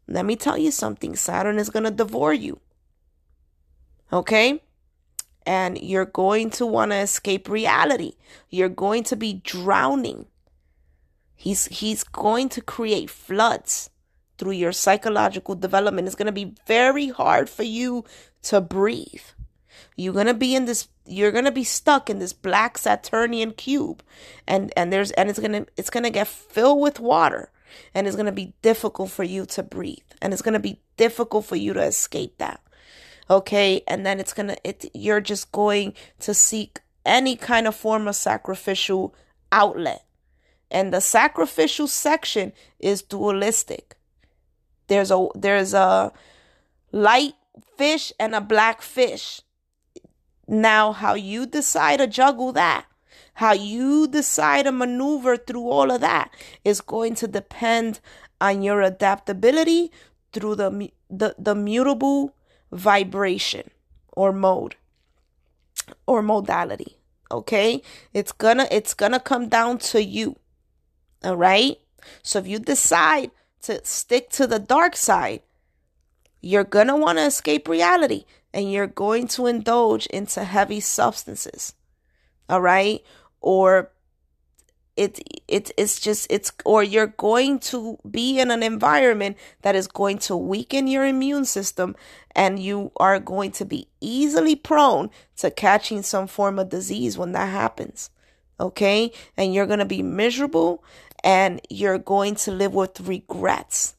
let 0.08 0.26
me 0.26 0.36
tell 0.36 0.58
you 0.58 0.72
something 0.72 1.15
Saturn 1.15 1.60
is 1.60 1.69
going 1.69 1.84
to 1.84 1.91
devour 1.91 2.34
you. 2.34 2.60
Okay? 4.12 4.62
And 5.46 5.82
you're 5.82 6.06
going 6.06 6.50
to 6.52 6.65
want 6.65 6.91
to 6.91 6.98
escape 6.98 7.50
reality. 7.50 8.13
You're 8.50 8.69
going 8.69 9.04
to 9.06 9.15
be 9.15 9.41
drowning. 9.43 10.28
He's 11.36 11.65
he's 11.65 12.06
going 12.06 12.48
to 12.50 12.62
create 12.62 13.10
floods 13.10 13.89
through 14.38 14.54
your 14.54 14.72
psychological 14.72 15.56
development. 15.56 16.08
It's 16.08 16.15
going 16.15 16.28
to 16.28 16.32
be 16.32 16.56
very 16.65 17.10
hard 17.10 17.50
for 17.50 17.63
you 17.63 18.06
to 18.43 18.62
breathe. 18.62 19.24
You're 19.96 20.13
going 20.13 20.28
to 20.28 20.34
be 20.34 20.56
in 20.56 20.65
this 20.65 20.88
you're 21.05 21.31
to 21.45 21.51
be 21.51 21.63
stuck 21.63 22.09
in 22.09 22.19
this 22.19 22.33
black 22.33 22.77
Saturnian 22.77 23.51
cube 23.51 24.03
and 24.47 24.71
and 24.77 24.91
there's 24.91 25.11
and 25.11 25.29
it's 25.29 25.39
to 25.39 25.65
it's 25.77 25.89
to 26.03 26.09
get 26.09 26.27
filled 26.27 26.79
with 26.79 26.99
water 26.99 27.51
and 27.93 28.07
it's 28.07 28.15
to 28.25 28.31
be 28.31 28.53
difficult 28.61 29.11
for 29.11 29.23
you 29.23 29.45
to 29.47 29.63
breathe 29.63 29.97
and 30.21 30.33
it's 30.33 30.41
to 30.53 30.59
be 30.59 30.79
difficult 30.97 31.45
for 31.45 31.55
you 31.55 31.73
to 31.73 31.81
escape 31.81 32.37
that. 32.37 32.61
Okay? 33.29 33.83
And 33.87 34.05
then 34.05 34.19
it's 34.19 34.33
to 34.33 34.55
it 34.63 34.89
you're 34.93 35.21
just 35.21 35.51
going 35.51 35.93
to 36.19 36.33
seek 36.33 36.79
any 37.05 37.35
kind 37.35 37.67
of 37.67 37.75
form 37.75 38.07
of 38.07 38.15
sacrificial 38.15 39.13
outlet. 39.51 40.05
And 40.71 40.93
the 40.93 41.01
sacrificial 41.01 41.87
section 41.87 42.53
is 42.79 43.01
dualistic. 43.01 43.95
There's 44.87 45.11
a 45.11 45.27
there's 45.35 45.73
a 45.73 46.11
light 46.91 47.33
fish 47.77 48.11
and 48.19 48.33
a 48.33 48.41
black 48.41 48.81
fish 48.81 49.41
now, 50.47 50.91
how 50.91 51.13
you 51.13 51.45
decide 51.45 51.97
to 51.97 52.08
juggle 52.08 52.51
that, 52.53 52.86
how 53.36 53.53
you 53.53 54.08
decide 54.08 54.63
to 54.63 54.71
maneuver 54.71 55.38
through 55.38 55.69
all 55.69 55.91
of 55.91 56.01
that 56.01 56.32
is 56.63 56.82
going 56.82 57.15
to 57.15 57.27
depend 57.27 57.99
on 58.41 58.62
your 58.62 58.82
adaptability 58.82 59.91
through 60.34 60.56
the, 60.56 60.91
the, 61.10 61.36
the 61.38 61.56
mutable 61.56 62.36
vibration 62.71 63.69
or 64.12 64.34
mode 64.34 64.75
or 66.06 66.21
modality. 66.21 66.97
Okay? 67.32 67.82
It's 68.13 68.32
gonna 68.32 68.67
it's 68.69 68.93
gonna 68.93 69.19
come 69.19 69.49
down 69.49 69.77
to 69.79 70.03
you. 70.03 70.36
All 71.23 71.38
right? 71.38 71.77
So 72.21 72.39
if 72.39 72.47
you 72.47 72.60
decide 72.60 73.32
to 73.63 73.84
stick 73.86 74.29
to 74.32 74.45
the 74.45 74.60
dark 74.60 74.95
side, 74.95 75.41
you're 76.41 76.65
gonna 76.65 76.97
want 76.97 77.17
to 77.17 77.25
escape 77.25 77.67
reality 77.67 78.25
and 78.53 78.71
you're 78.71 78.87
going 78.87 79.27
to 79.29 79.47
indulge 79.47 80.05
into 80.07 80.43
heavy 80.43 80.79
substances. 80.79 81.73
All 82.49 82.61
right? 82.61 83.03
Or 83.41 83.91
it 84.95 85.19
it 85.47 85.71
it's 85.77 85.99
just 85.99 86.27
it's 86.29 86.51
or 86.65 86.83
you're 86.83 87.07
going 87.07 87.57
to 87.57 87.97
be 88.09 88.39
in 88.39 88.51
an 88.51 88.61
environment 88.61 89.37
that 89.63 89.75
is 89.75 89.87
going 89.87 90.17
to 90.19 90.37
weaken 90.37 90.87
your 90.87 91.05
immune 91.05 91.45
system 91.45 91.95
and 92.35 92.59
you 92.59 92.91
are 92.97 93.19
going 93.19 93.51
to 93.51 93.65
be 93.65 93.87
easily 94.01 94.55
prone 94.55 95.09
to 95.35 95.49
catching 95.49 96.03
some 96.03 96.27
form 96.27 96.59
of 96.59 96.69
disease 96.69 97.17
when 97.17 97.31
that 97.31 97.49
happens 97.49 98.11
okay 98.59 99.11
and 99.35 99.53
you're 99.53 99.65
going 99.65 99.79
to 99.79 99.85
be 99.85 100.03
miserable 100.03 100.83
and 101.23 101.59
you're 101.69 101.97
going 101.97 102.35
to 102.35 102.51
live 102.51 102.73
with 102.73 102.99
regrets 103.01 103.95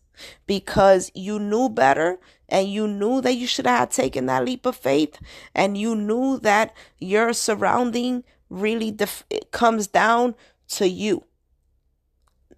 because 0.46 1.10
you 1.14 1.40
knew 1.40 1.68
better 1.68 2.18
and 2.54 2.70
you 2.70 2.86
knew 2.86 3.20
that 3.20 3.34
you 3.34 3.46
should 3.46 3.66
have 3.66 3.90
taken 3.90 4.26
that 4.26 4.44
leap 4.44 4.64
of 4.64 4.76
faith 4.76 5.18
and 5.54 5.76
you 5.76 5.96
knew 5.96 6.38
that 6.38 6.74
your 6.98 7.32
surrounding 7.32 8.22
really 8.48 8.90
def- 8.90 9.24
comes 9.50 9.88
down 9.88 10.34
to 10.68 10.88
you. 10.88 11.24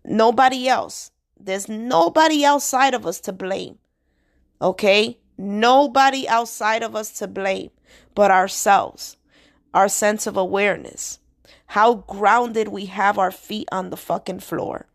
Nobody 0.05 0.69
else. 0.69 1.11
There's 1.41 1.69
nobody 1.69 2.45
outside 2.45 2.93
of 2.95 3.07
us 3.07 3.21
to 3.21 3.33
blame 3.33 3.79
okay? 4.61 5.19
Nobody 5.39 6.29
outside 6.29 6.83
of 6.83 6.97
us 6.97 7.11
to 7.19 7.27
blame 7.27 7.71
but 8.15 8.31
ourselves 8.31 9.17
our 9.75 9.89
sense 9.89 10.27
of 10.27 10.37
awareness 10.37 11.19
how 11.67 11.95
grounded 11.95 12.69
we 12.69 12.87
have 12.87 13.19
our 13.19 13.31
feet 13.31 13.69
on 13.71 13.91
the 13.91 13.97
fucking 13.97 14.41
floor 14.41 14.87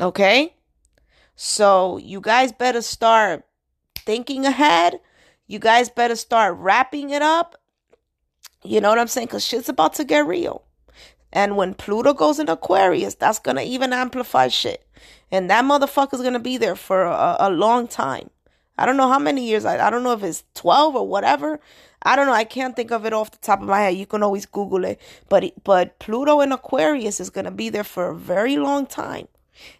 okay 0.00 0.53
so 1.36 1.98
you 1.98 2.20
guys 2.20 2.52
better 2.52 2.82
start 2.82 3.44
thinking 3.96 4.46
ahead. 4.46 5.00
You 5.46 5.58
guys 5.58 5.88
better 5.90 6.16
start 6.16 6.56
wrapping 6.56 7.10
it 7.10 7.22
up. 7.22 7.56
You 8.62 8.80
know 8.80 8.88
what 8.88 8.98
I'm 8.98 9.08
saying? 9.08 9.26
Because 9.26 9.44
shit's 9.44 9.68
about 9.68 9.94
to 9.94 10.04
get 10.04 10.26
real. 10.26 10.64
And 11.32 11.56
when 11.56 11.74
Pluto 11.74 12.14
goes 12.14 12.38
in 12.38 12.48
Aquarius, 12.48 13.16
that's 13.16 13.40
going 13.40 13.56
to 13.56 13.62
even 13.62 13.92
amplify 13.92 14.48
shit. 14.48 14.86
And 15.30 15.50
that 15.50 15.64
motherfucker's 15.64 16.20
going 16.20 16.34
to 16.34 16.38
be 16.38 16.56
there 16.56 16.76
for 16.76 17.02
a, 17.02 17.36
a, 17.40 17.50
long 17.50 17.88
time. 17.88 18.30
I 18.78 18.86
don't 18.86 18.96
know 18.96 19.08
how 19.08 19.18
many 19.18 19.44
years. 19.44 19.64
I, 19.64 19.84
I 19.84 19.90
don't 19.90 20.04
know 20.04 20.12
if 20.12 20.22
it's 20.22 20.44
12 20.54 20.94
or 20.94 21.08
whatever. 21.08 21.58
I 22.02 22.14
don't 22.14 22.26
know. 22.26 22.32
I 22.32 22.44
can't 22.44 22.76
think 22.76 22.92
of 22.92 23.04
it 23.04 23.12
off 23.12 23.32
the 23.32 23.38
top 23.38 23.60
of 23.60 23.66
my 23.66 23.80
head. 23.80 23.96
You 23.96 24.06
can 24.06 24.22
always 24.22 24.46
Google 24.46 24.84
it. 24.84 25.00
But, 25.28 25.52
but 25.64 25.98
Pluto 25.98 26.40
in 26.40 26.52
Aquarius 26.52 27.18
is 27.18 27.30
going 27.30 27.46
to 27.46 27.50
be 27.50 27.68
there 27.68 27.84
for 27.84 28.10
a 28.10 28.14
very 28.14 28.56
long 28.56 28.86
time. 28.86 29.26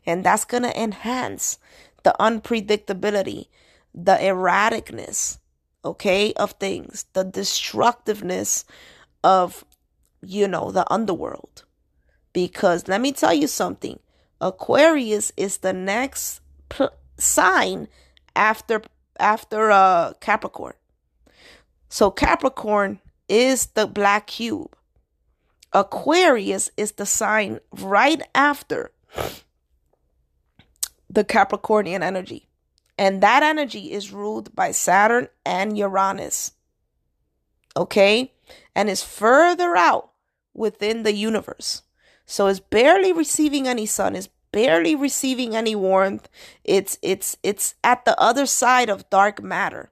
And 0.07 0.25
that's 0.25 0.45
going 0.45 0.63
to 0.63 0.81
enhance 0.81 1.59
the 2.03 2.15
unpredictability, 2.21 3.49
the 3.95 4.15
erraticness, 4.15 5.39
okay, 5.85 6.33
of 6.35 6.53
things, 6.53 7.07
the 7.13 7.25
destructiveness 7.25 8.65
of, 9.23 9.65
you 10.23 10.47
know, 10.49 10.71
the 10.71 10.91
underworld. 10.93 11.65
Because 12.33 12.89
let 12.89 13.01
me 13.01 13.13
tell 13.13 13.33
you 13.35 13.47
something 13.47 13.99
Aquarius 14.41 15.33
is 15.37 15.59
the 15.59 15.73
next 15.73 16.41
sign 17.17 17.89
after 18.35 18.83
after 19.19 19.71
uh 19.71 20.13
Capricorn. 20.21 20.75
So 21.89 22.11
Capricorn 22.11 23.01
is 23.29 23.67
the 23.67 23.87
black 23.87 24.27
cube. 24.27 24.77
Aquarius 25.73 26.71
is 26.77 26.93
the 26.93 27.07
sign 27.07 27.61
right 27.73 28.21
after 28.35 28.91
the 31.09 31.25
Capricornian 31.25 32.03
energy. 32.03 32.49
And 32.97 33.23
that 33.23 33.43
energy 33.43 33.93
is 33.93 34.13
ruled 34.13 34.55
by 34.55 34.71
Saturn 34.71 35.29
and 35.45 35.77
Uranus. 35.77 36.53
Okay? 37.77 38.33
And 38.75 38.89
is 38.89 39.03
further 39.03 39.77
out 39.77 40.11
within 40.55 41.03
the 41.03 41.13
universe. 41.13 41.83
So 42.27 42.47
it's 42.47 42.61
barely 42.61 43.13
receiving 43.13 43.67
any 43.69 43.87
sun, 43.87 44.17
it's 44.17 44.29
barely 44.55 44.95
receiving 44.95 45.57
any 45.57 45.75
warmth. 45.75 46.29
It's 46.63 46.97
it's 47.03 47.37
it's 47.43 47.75
at 47.83 48.05
the 48.05 48.19
other 48.21 48.47
side 48.47 48.89
of 48.89 49.11
dark 49.11 49.43
matter. 49.43 49.91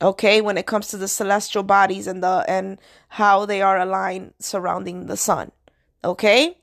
Okay, 0.00 0.40
when 0.40 0.56
it 0.56 0.66
comes 0.66 0.88
to 0.88 0.96
the 0.96 1.08
celestial 1.08 1.62
bodies 1.62 2.06
and 2.06 2.22
the 2.22 2.44
and 2.48 2.78
how 3.08 3.44
they 3.44 3.60
are 3.60 3.78
aligned 3.78 4.32
surrounding 4.38 5.06
the 5.06 5.16
sun. 5.16 5.52
Okay? 6.02 6.56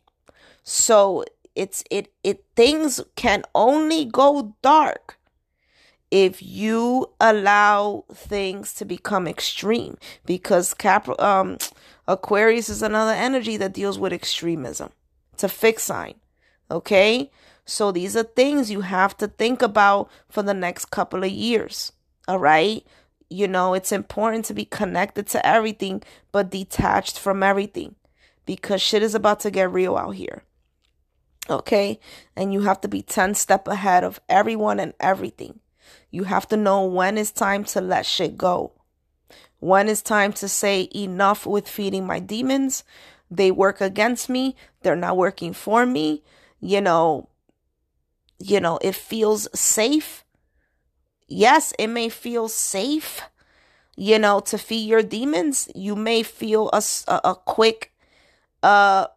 So 0.64 1.26
it's 1.56 1.84
it 1.90 2.14
it 2.24 2.44
things 2.56 3.02
can 3.16 3.44
only 3.54 4.06
go 4.06 4.56
dark 4.62 5.18
if 6.12 6.42
you 6.42 7.10
allow 7.20 8.06
things 8.14 8.74
to 8.74 8.86
become 8.86 9.28
extreme 9.28 9.98
because 10.26 10.74
Cap 10.74 11.08
um 11.20 11.58
Aquarius 12.08 12.70
is 12.70 12.82
another 12.84 13.14
energy 13.14 13.58
that 13.58 13.74
deals 13.74 13.98
with 13.98 14.14
extremism. 14.14 14.92
It's 15.34 15.44
a 15.44 15.50
fixed 15.50 15.88
sign. 15.88 16.16
Okay? 16.70 17.32
So 17.66 17.92
these 17.92 18.16
are 18.16 18.24
things 18.24 18.70
you 18.70 18.82
have 18.82 19.18
to 19.18 19.28
think 19.28 19.62
about 19.62 20.10
for 20.30 20.44
the 20.44 20.54
next 20.54 20.86
couple 20.86 21.24
of 21.24 21.32
years. 21.32 21.92
All 22.28 22.40
right? 22.40 22.86
You 23.30 23.48
know, 23.48 23.74
it's 23.74 23.92
important 23.92 24.46
to 24.46 24.54
be 24.54 24.66
connected 24.66 25.28
to 25.28 25.46
everything, 25.46 26.04
but 26.32 26.52
detached 26.52 27.18
from 27.18 27.42
everything 27.42 27.96
because 28.46 28.82
shit 28.82 29.02
is 29.02 29.16
about 29.16 29.40
to 29.42 29.52
get 29.52 29.72
real 29.72 29.98
out 29.98 30.12
here. 30.12 30.44
Okay? 31.50 32.00
And 32.36 32.54
you 32.54 32.62
have 32.62 32.82
to 32.82 32.88
be 32.88 33.02
10 33.02 33.36
step 33.36 33.68
ahead 33.68 34.04
of 34.04 34.20
everyone 34.30 34.80
and 34.80 34.94
everything. 35.00 35.60
You 36.12 36.24
have 36.24 36.48
to 36.50 36.58
know 36.58 36.86
when 36.86 37.18
it's 37.18 37.32
time 37.32 37.64
to 37.66 37.82
let 37.82 38.06
shit 38.06 38.38
go. 38.38 38.72
When 39.60 39.90
it's 39.90 40.02
time 40.02 40.34
to 40.34 40.48
say 40.48 40.90
enough 40.94 41.46
with 41.46 41.68
feeding 41.68 42.06
my 42.06 42.20
demons. 42.20 42.84
They 43.30 43.52
work 43.52 43.82
against 43.82 44.30
me. 44.30 44.56
They're 44.82 44.96
not 44.96 45.18
working 45.18 45.54
for 45.54 45.86
me. 45.86 46.24
You 46.60 46.82
know, 46.82 47.30
you 48.40 48.60
know, 48.60 48.80
it 48.82 48.96
feels 48.96 49.48
safe. 49.58 50.24
Yes, 51.28 51.74
it 51.80 51.88
may 51.88 52.10
feel 52.10 52.48
safe, 52.48 53.22
you 53.96 54.20
know, 54.20 54.40
to 54.42 54.58
feed 54.58 54.88
your 54.88 55.02
demons. 55.02 55.68
You 55.74 55.96
may 55.96 56.22
feel 56.22 56.70
a, 56.72 56.84
a, 57.08 57.22
a 57.32 57.36
quick, 57.36 57.94
uh, 58.62 59.08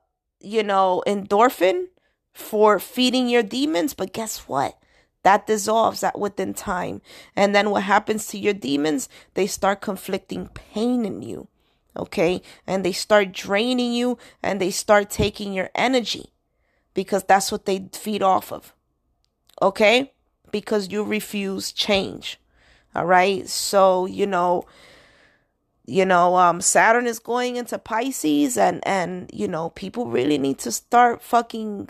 you 0.40 0.62
know, 0.62 1.02
endorphin 1.06 1.88
for 2.32 2.78
feeding 2.78 3.28
your 3.28 3.42
demons. 3.42 3.94
But 3.94 4.12
guess 4.12 4.40
what? 4.48 4.78
That 5.22 5.46
dissolves 5.46 6.00
that 6.00 6.18
within 6.18 6.54
time. 6.54 7.02
And 7.34 7.54
then 7.54 7.70
what 7.70 7.82
happens 7.82 8.26
to 8.28 8.38
your 8.38 8.54
demons? 8.54 9.08
They 9.34 9.46
start 9.46 9.80
conflicting 9.80 10.48
pain 10.48 11.04
in 11.04 11.22
you. 11.22 11.48
Okay. 11.96 12.40
And 12.66 12.84
they 12.84 12.92
start 12.92 13.32
draining 13.32 13.92
you 13.92 14.18
and 14.42 14.60
they 14.60 14.70
start 14.70 15.10
taking 15.10 15.52
your 15.52 15.70
energy 15.74 16.32
because 16.94 17.24
that's 17.24 17.50
what 17.50 17.66
they 17.66 17.88
feed 17.92 18.22
off 18.22 18.52
of. 18.52 18.72
Okay. 19.60 20.12
Because 20.52 20.90
you 20.90 21.02
refuse 21.02 21.72
change. 21.72 22.38
All 22.94 23.04
right. 23.04 23.48
So, 23.48 24.06
you 24.06 24.26
know, 24.26 24.64
you 25.88 26.04
know 26.04 26.36
um 26.36 26.60
saturn 26.60 27.06
is 27.06 27.18
going 27.18 27.56
into 27.56 27.78
pisces 27.78 28.58
and 28.58 28.86
and 28.86 29.30
you 29.32 29.48
know 29.48 29.70
people 29.70 30.04
really 30.04 30.36
need 30.36 30.58
to 30.58 30.70
start 30.70 31.22
fucking 31.22 31.88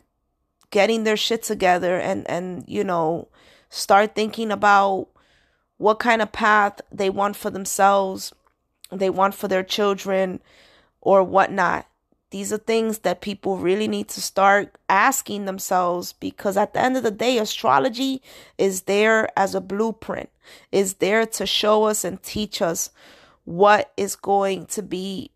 getting 0.70 1.04
their 1.04 1.16
shit 1.16 1.42
together 1.42 1.98
and 1.98 2.28
and 2.28 2.64
you 2.66 2.84
know 2.84 3.28
start 3.70 4.14
thinking 4.14 4.50
about 4.50 5.08
what 5.76 5.98
kind 5.98 6.20
of 6.20 6.32
path 6.32 6.80
they 6.90 7.08
want 7.10 7.36
for 7.36 7.50
themselves 7.50 8.32
they 8.90 9.10
want 9.10 9.34
for 9.34 9.48
their 9.48 9.62
children 9.62 10.40
or 11.00 11.22
whatnot. 11.22 11.86
These 12.30 12.52
are 12.52 12.58
things 12.58 12.98
that 13.00 13.22
people 13.22 13.56
really 13.56 13.88
need 13.88 14.08
to 14.08 14.20
start 14.20 14.76
asking 14.88 15.46
themselves 15.46 16.12
because 16.12 16.56
at 16.58 16.74
the 16.74 16.80
end 16.80 16.96
of 16.96 17.02
the 17.02 17.10
day 17.10 17.38
astrology 17.38 18.22
is 18.58 18.82
there 18.82 19.28
as 19.38 19.54
a 19.54 19.60
blueprint. 19.60 20.28
Is 20.70 20.94
there 20.94 21.24
to 21.24 21.46
show 21.46 21.84
us 21.84 22.04
and 22.04 22.22
teach 22.22 22.60
us 22.60 22.90
what 23.44 23.92
is 23.96 24.14
going 24.14 24.66
to 24.66 24.82
be 24.82 25.30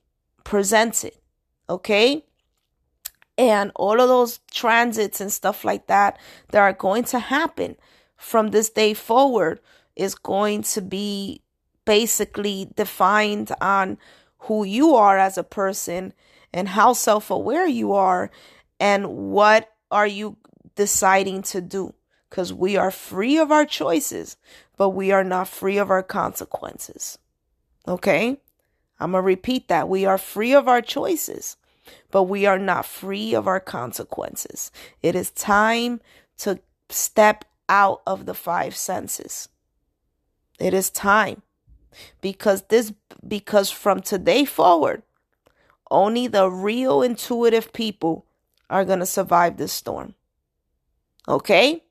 presented 0.44 1.12
okay 1.70 2.24
and 3.42 3.72
all 3.74 4.00
of 4.00 4.08
those 4.08 4.38
transits 4.52 5.20
and 5.20 5.32
stuff 5.32 5.64
like 5.64 5.88
that 5.88 6.16
that 6.52 6.60
are 6.60 6.72
going 6.72 7.02
to 7.02 7.18
happen 7.18 7.76
from 8.16 8.50
this 8.50 8.70
day 8.70 8.94
forward 8.94 9.58
is 9.96 10.14
going 10.14 10.62
to 10.62 10.80
be 10.80 11.42
basically 11.84 12.68
defined 12.76 13.50
on 13.60 13.98
who 14.38 14.62
you 14.62 14.94
are 14.94 15.18
as 15.18 15.36
a 15.36 15.42
person 15.42 16.12
and 16.52 16.68
how 16.68 16.92
self-aware 16.92 17.66
you 17.66 17.92
are 17.92 18.30
and 18.78 19.08
what 19.08 19.72
are 19.90 20.06
you 20.06 20.36
deciding 20.76 21.42
to 21.42 21.60
do. 21.60 21.92
Because 22.30 22.52
we 22.52 22.76
are 22.76 22.92
free 22.92 23.38
of 23.38 23.50
our 23.50 23.66
choices 23.66 24.36
but 24.76 24.90
we 24.90 25.10
are 25.10 25.24
not 25.24 25.48
free 25.48 25.78
of 25.78 25.90
our 25.90 26.02
consequences. 26.02 27.18
Okay? 27.86 28.40
I'm 29.00 29.12
to 29.12 29.20
repeat 29.20 29.66
that. 29.68 29.88
We 29.88 30.06
are 30.06 30.18
free 30.18 30.54
of 30.54 30.68
our 30.68 30.80
choices 30.80 31.56
but 32.10 32.24
we 32.24 32.46
are 32.46 32.58
not 32.58 32.86
free 32.86 33.34
of 33.34 33.46
our 33.46 33.60
consequences. 33.60 34.70
It 35.02 35.14
is 35.14 35.30
time 35.30 36.00
to 36.38 36.60
step 36.88 37.44
out 37.68 38.02
of 38.06 38.26
the 38.26 38.34
five 38.34 38.76
senses. 38.76 39.48
It 40.58 40.74
is 40.74 40.90
time. 40.90 41.42
Because 42.20 42.62
this 42.68 42.92
because 43.26 43.70
from 43.70 44.00
today 44.00 44.44
forward, 44.44 45.02
only 45.90 46.26
the 46.26 46.50
real 46.50 47.02
intuitive 47.02 47.72
people 47.72 48.24
are 48.70 48.84
going 48.84 49.00
to 49.00 49.06
survive 49.06 49.56
this 49.56 49.72
storm. 49.72 50.14
Okay? 51.28 51.84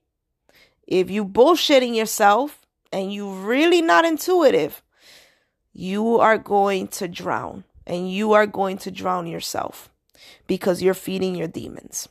If 0.88 1.12
you 1.12 1.24
bullshitting 1.24 1.96
yourself 1.96 2.66
and 2.92 3.14
you 3.14 3.32
really 3.32 3.82
not 3.82 4.04
intuitive, 4.04 4.82
you 5.72 6.20
are 6.20 6.38
going 6.38 6.88
to 6.88 7.08
drown 7.08 7.64
and 7.86 8.12
you 8.12 8.34
are 8.34 8.48
going 8.48 8.78
to 8.80 8.92
drown 8.92 9.28
yourself 9.28 9.90
because 10.48 10.82
you're 10.82 10.94
feeding 10.94 11.36
your 11.36 11.48
demons. 11.48 12.08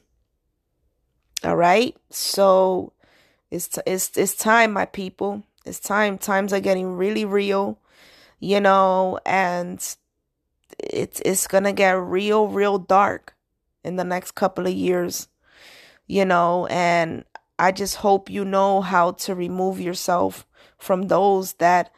All 1.44 1.56
right? 1.56 1.96
So 2.10 2.92
it's 3.50 3.68
t- 3.68 3.82
it's 3.86 4.16
it's 4.16 4.34
time 4.34 4.72
my 4.72 4.86
people. 4.86 5.42
It's 5.64 5.80
time. 5.80 6.18
Times 6.18 6.52
are 6.52 6.60
getting 6.60 6.96
really 6.96 7.24
real, 7.24 7.78
you 8.38 8.60
know, 8.60 9.18
and 9.26 9.78
it's 10.78 11.20
it's 11.24 11.46
going 11.46 11.64
to 11.64 11.72
get 11.72 11.92
real 11.92 12.48
real 12.48 12.78
dark 12.78 13.34
in 13.84 13.96
the 13.96 14.04
next 14.04 14.32
couple 14.32 14.66
of 14.66 14.72
years. 14.72 15.28
You 16.06 16.24
know, 16.24 16.66
and 16.66 17.24
I 17.58 17.72
just 17.72 17.96
hope 17.96 18.30
you 18.30 18.44
know 18.44 18.80
how 18.80 19.12
to 19.12 19.34
remove 19.34 19.80
yourself 19.80 20.46
from 20.78 21.08
those 21.08 21.54
that 21.54 21.92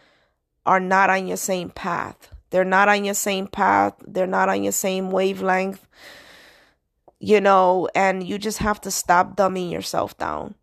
are 0.67 0.81
not 0.81 1.09
on 1.09 1.27
your 1.27 1.37
same 1.37 1.71
path 1.71 2.32
they're 2.53 2.65
not 2.65 2.89
on 2.89 3.05
your 3.05 3.15
same 3.15 3.47
path, 3.47 3.95
they're 4.07 4.27
not 4.27 4.51
on 4.51 4.63
your 4.63 4.73
same 4.73 5.11
wavelength, 5.11 5.89
you 7.19 7.41
know, 7.41 7.89
and 7.95 8.23
you 8.23 8.39
just 8.39 8.59
have 8.59 8.79
to 8.83 8.91
stop 8.91 9.37
dumbing 9.37 9.73
yourself 9.73 10.17
down 10.19 10.55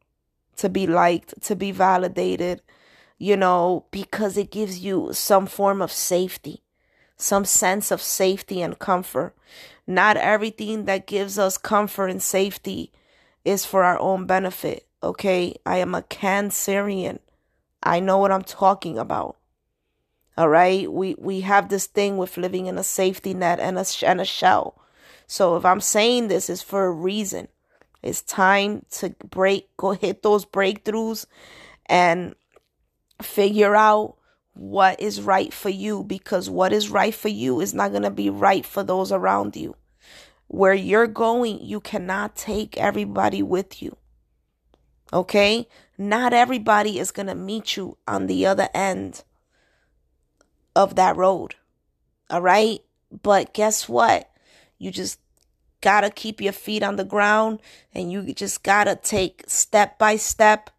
to 0.56 0.70
be 0.70 0.86
liked, 0.86 1.42
to 1.42 1.56
be 1.56 1.72
validated, 1.72 2.62
you 3.18 3.36
know, 3.36 3.86
because 3.90 4.38
it 4.38 4.52
gives 4.52 4.80
you 4.80 5.10
some 5.14 5.48
form 5.48 5.82
of 5.82 5.92
safety, 5.92 6.62
some 7.18 7.44
sense 7.44 7.90
of 7.90 8.02
safety 8.02 8.62
and 8.62 8.78
comfort. 8.78 9.36
Not 9.88 10.16
everything 10.16 10.86
that 10.86 11.08
gives 11.08 11.40
us 11.40 11.58
comfort 11.58 12.10
and 12.10 12.22
safety 12.22 12.92
is 13.44 13.66
for 13.66 13.84
our 13.84 13.98
own 14.00 14.28
benefit, 14.28 14.86
okay? 15.02 15.56
I 15.66 15.78
am 15.78 15.96
a 15.96 16.04
Cancerian. 16.04 17.18
I 17.82 18.00
know 18.00 18.20
what 18.20 18.32
I'm 18.32 18.44
talking 18.44 19.00
about. 19.00 19.39
All 20.40 20.48
right. 20.48 20.90
We, 20.90 21.16
we 21.20 21.42
have 21.42 21.68
this 21.68 21.86
thing 21.86 22.16
with 22.16 22.38
living 22.38 22.68
in 22.68 22.78
a 22.78 22.84
safety 22.84 23.34
net 23.34 23.60
and 23.60 23.78
a, 23.78 23.86
and 24.08 24.22
a 24.22 24.26
shell. 24.26 24.82
So 25.28 25.58
if 25.58 25.66
I'm 25.66 25.82
saying 25.82 26.30
this 26.30 26.50
is 26.50 26.62
for 26.62 26.86
a 26.86 26.92
reason, 26.92 27.50
it's 28.02 28.22
time 28.22 28.86
to 28.92 29.14
break, 29.30 29.76
go 29.76 29.92
hit 29.92 30.24
those 30.24 30.46
breakthroughs 30.46 31.26
and 31.88 32.36
figure 33.22 33.76
out 33.76 34.16
what 34.54 35.02
is 35.02 35.22
right 35.22 35.54
for 35.54 35.68
you 35.68 36.06
because 36.06 36.50
what 36.50 36.72
is 36.72 36.90
right 36.90 37.14
for 37.14 37.28
you 37.28 37.60
is 37.60 37.74
not 37.74 37.92
going 37.92 38.04
to 38.04 38.10
be 38.10 38.30
right 38.30 38.66
for 38.66 38.82
those 38.82 39.12
around 39.12 39.58
you. 39.58 39.76
Where 40.48 40.74
you're 40.74 41.08
going, 41.08 41.60
you 41.62 41.82
cannot 41.82 42.38
take 42.38 42.78
everybody 42.78 43.44
with 43.44 43.82
you. 43.82 43.98
Okay? 45.12 45.68
Not 45.98 46.32
everybody 46.32 46.98
is 46.98 47.12
going 47.12 47.28
to 47.28 47.36
meet 47.36 47.76
you 47.76 47.98
on 48.08 48.28
the 48.28 48.46
other 48.46 48.70
end 48.74 49.26
of 50.80 50.96
that 50.96 51.18
road. 51.18 51.56
All 52.30 52.42
right. 52.42 52.80
But 53.22 53.54
guess 53.54 53.90
what? 53.90 54.32
You 54.78 54.92
just 54.92 55.20
gotta 55.82 56.10
keep 56.10 56.40
your 56.40 56.54
feet 56.54 56.84
on 56.84 56.96
the 56.96 57.04
ground 57.04 57.60
and 57.94 58.10
you 58.10 58.34
just 58.34 58.64
gotta 58.64 58.96
take 58.96 59.44
step 59.46 60.00
by 60.00 60.16
step. 60.16 60.70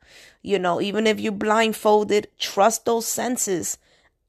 You 0.40 0.58
know, 0.58 0.80
even 0.80 1.06
if 1.06 1.20
you're 1.20 1.32
blindfolded, 1.32 2.28
trust 2.38 2.86
those 2.86 3.06
senses 3.06 3.76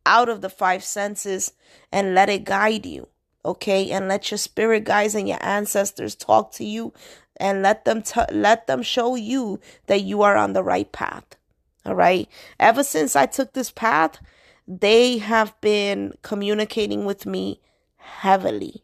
out 0.06 0.28
of 0.28 0.42
the 0.42 0.50
five 0.50 0.84
senses 0.84 1.54
and 1.90 2.14
let 2.14 2.28
it 2.30 2.44
guide 2.44 2.86
you. 2.86 3.08
Okay. 3.46 3.92
And 3.92 4.10
let 4.10 4.30
your 4.30 4.38
spirit 4.40 4.84
guides 4.84 5.16
and 5.16 5.30
your 5.30 5.42
ancestors 5.42 6.16
talk 6.16 6.52
to 6.54 6.66
you 6.66 6.92
and 7.38 7.62
let 7.62 7.86
them 7.86 8.02
t- 8.02 8.34
let 8.34 8.68
them 8.68 8.84
show 8.84 9.16
you 9.16 9.62
that 9.88 10.02
you 10.02 10.22
are 10.22 10.36
on 10.36 10.52
the 10.52 10.64
right 10.64 10.92
path. 10.92 11.38
All 11.86 11.96
right. 11.96 12.28
Ever 12.60 12.84
since 12.84 13.16
I 13.16 13.26
took 13.26 13.54
this 13.54 13.72
path, 13.72 14.20
they 14.68 15.18
have 15.18 15.60
been 15.62 16.14
communicating 16.22 17.06
with 17.06 17.26
me 17.26 17.62
heavily. 17.98 18.84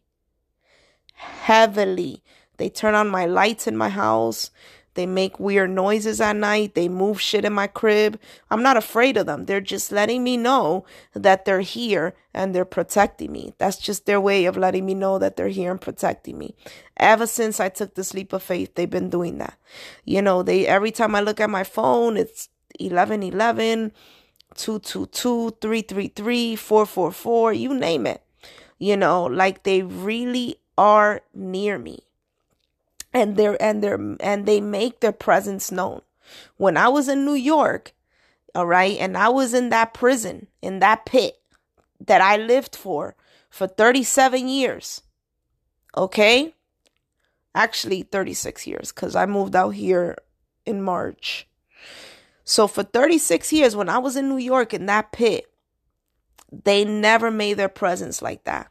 Heavily. 1.14 2.22
They 2.56 2.68
turn 2.68 2.94
on 2.94 3.08
my 3.08 3.26
lights 3.26 3.66
in 3.66 3.76
my 3.76 3.88
house. 3.88 4.50
They 4.98 5.06
make 5.06 5.38
weird 5.38 5.70
noises 5.70 6.20
at 6.20 6.34
night. 6.34 6.74
They 6.74 6.88
move 6.88 7.20
shit 7.20 7.44
in 7.44 7.52
my 7.52 7.68
crib. 7.68 8.18
I'm 8.50 8.64
not 8.64 8.76
afraid 8.76 9.16
of 9.16 9.26
them. 9.26 9.44
They're 9.46 9.60
just 9.60 9.92
letting 9.92 10.24
me 10.24 10.36
know 10.36 10.84
that 11.14 11.44
they're 11.44 11.60
here 11.60 12.16
and 12.34 12.52
they're 12.52 12.64
protecting 12.64 13.30
me. 13.30 13.54
That's 13.58 13.76
just 13.76 14.06
their 14.06 14.20
way 14.20 14.44
of 14.46 14.56
letting 14.56 14.84
me 14.84 14.94
know 14.94 15.20
that 15.20 15.36
they're 15.36 15.48
here 15.48 15.70
and 15.70 15.80
protecting 15.80 16.36
me. 16.36 16.56
Ever 16.96 17.28
since 17.28 17.60
I 17.60 17.68
took 17.68 17.94
this 17.94 18.12
leap 18.12 18.32
of 18.32 18.42
faith, 18.42 18.74
they've 18.74 18.90
been 18.90 19.08
doing 19.08 19.38
that. 19.38 19.56
You 20.04 20.20
know, 20.20 20.42
they 20.42 20.66
every 20.66 20.90
time 20.90 21.14
I 21.14 21.20
look 21.20 21.38
at 21.38 21.48
my 21.48 21.62
phone, 21.62 22.16
it's 22.16 22.48
1111, 22.80 23.92
222, 24.54 25.56
333, 25.60 26.56
444, 26.56 27.52
you 27.52 27.74
name 27.74 28.06
it. 28.06 28.22
You 28.78 28.96
know, 28.96 29.24
like 29.24 29.64
they 29.64 29.82
really 29.82 30.56
are 30.76 31.22
near 31.34 31.78
me 31.78 32.00
and 33.12 33.36
they're 33.36 33.60
and 33.62 33.82
they're 33.82 34.16
and 34.20 34.46
they 34.46 34.60
make 34.60 35.00
their 35.00 35.12
presence 35.12 35.72
known. 35.72 36.02
When 36.56 36.76
I 36.76 36.88
was 36.88 37.08
in 37.08 37.24
New 37.24 37.34
York, 37.34 37.92
all 38.54 38.66
right, 38.66 38.96
and 38.98 39.16
I 39.16 39.28
was 39.28 39.54
in 39.54 39.70
that 39.70 39.94
prison, 39.94 40.46
in 40.62 40.78
that 40.80 41.06
pit 41.06 41.40
that 42.00 42.20
I 42.20 42.36
lived 42.36 42.76
for 42.76 43.16
for 43.50 43.66
37 43.66 44.48
years. 44.48 45.02
Okay? 45.96 46.54
Actually 47.54 48.02
36 48.02 48.66
years 48.66 48.92
cuz 48.92 49.16
I 49.16 49.26
moved 49.26 49.56
out 49.56 49.70
here 49.70 50.16
in 50.64 50.82
March. 50.82 51.48
So 52.48 52.66
for 52.66 52.82
36 52.82 53.52
years 53.52 53.76
when 53.76 53.90
I 53.90 53.98
was 53.98 54.16
in 54.16 54.30
New 54.30 54.38
York 54.38 54.72
in 54.72 54.86
that 54.86 55.12
pit, 55.12 55.52
they 56.50 56.82
never 56.82 57.30
made 57.30 57.58
their 57.58 57.68
presence 57.68 58.22
like 58.22 58.44
that 58.44 58.70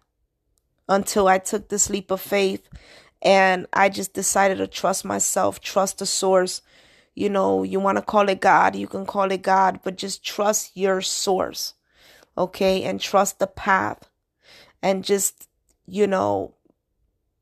until 0.89 1.27
I 1.27 1.37
took 1.37 1.69
this 1.69 1.87
leap 1.87 2.09
of 2.09 2.19
faith 2.19 2.67
and 3.21 3.67
I 3.71 3.89
just 3.89 4.15
decided 4.15 4.57
to 4.57 4.65
trust 4.65 5.05
myself, 5.05 5.59
trust 5.59 5.99
the 5.99 6.07
source. 6.07 6.63
You 7.13 7.29
know, 7.29 7.61
you 7.61 7.79
want 7.79 7.99
to 7.99 8.01
call 8.01 8.27
it 8.29 8.41
God, 8.41 8.75
you 8.75 8.87
can 8.87 9.05
call 9.05 9.31
it 9.31 9.43
God, 9.43 9.81
but 9.83 9.95
just 9.95 10.25
trust 10.25 10.75
your 10.75 10.99
source. 10.99 11.75
Okay. 12.35 12.81
And 12.81 12.99
trust 12.99 13.37
the 13.37 13.45
path. 13.45 14.09
And 14.81 15.03
just, 15.03 15.47
you 15.85 16.07
know, 16.07 16.55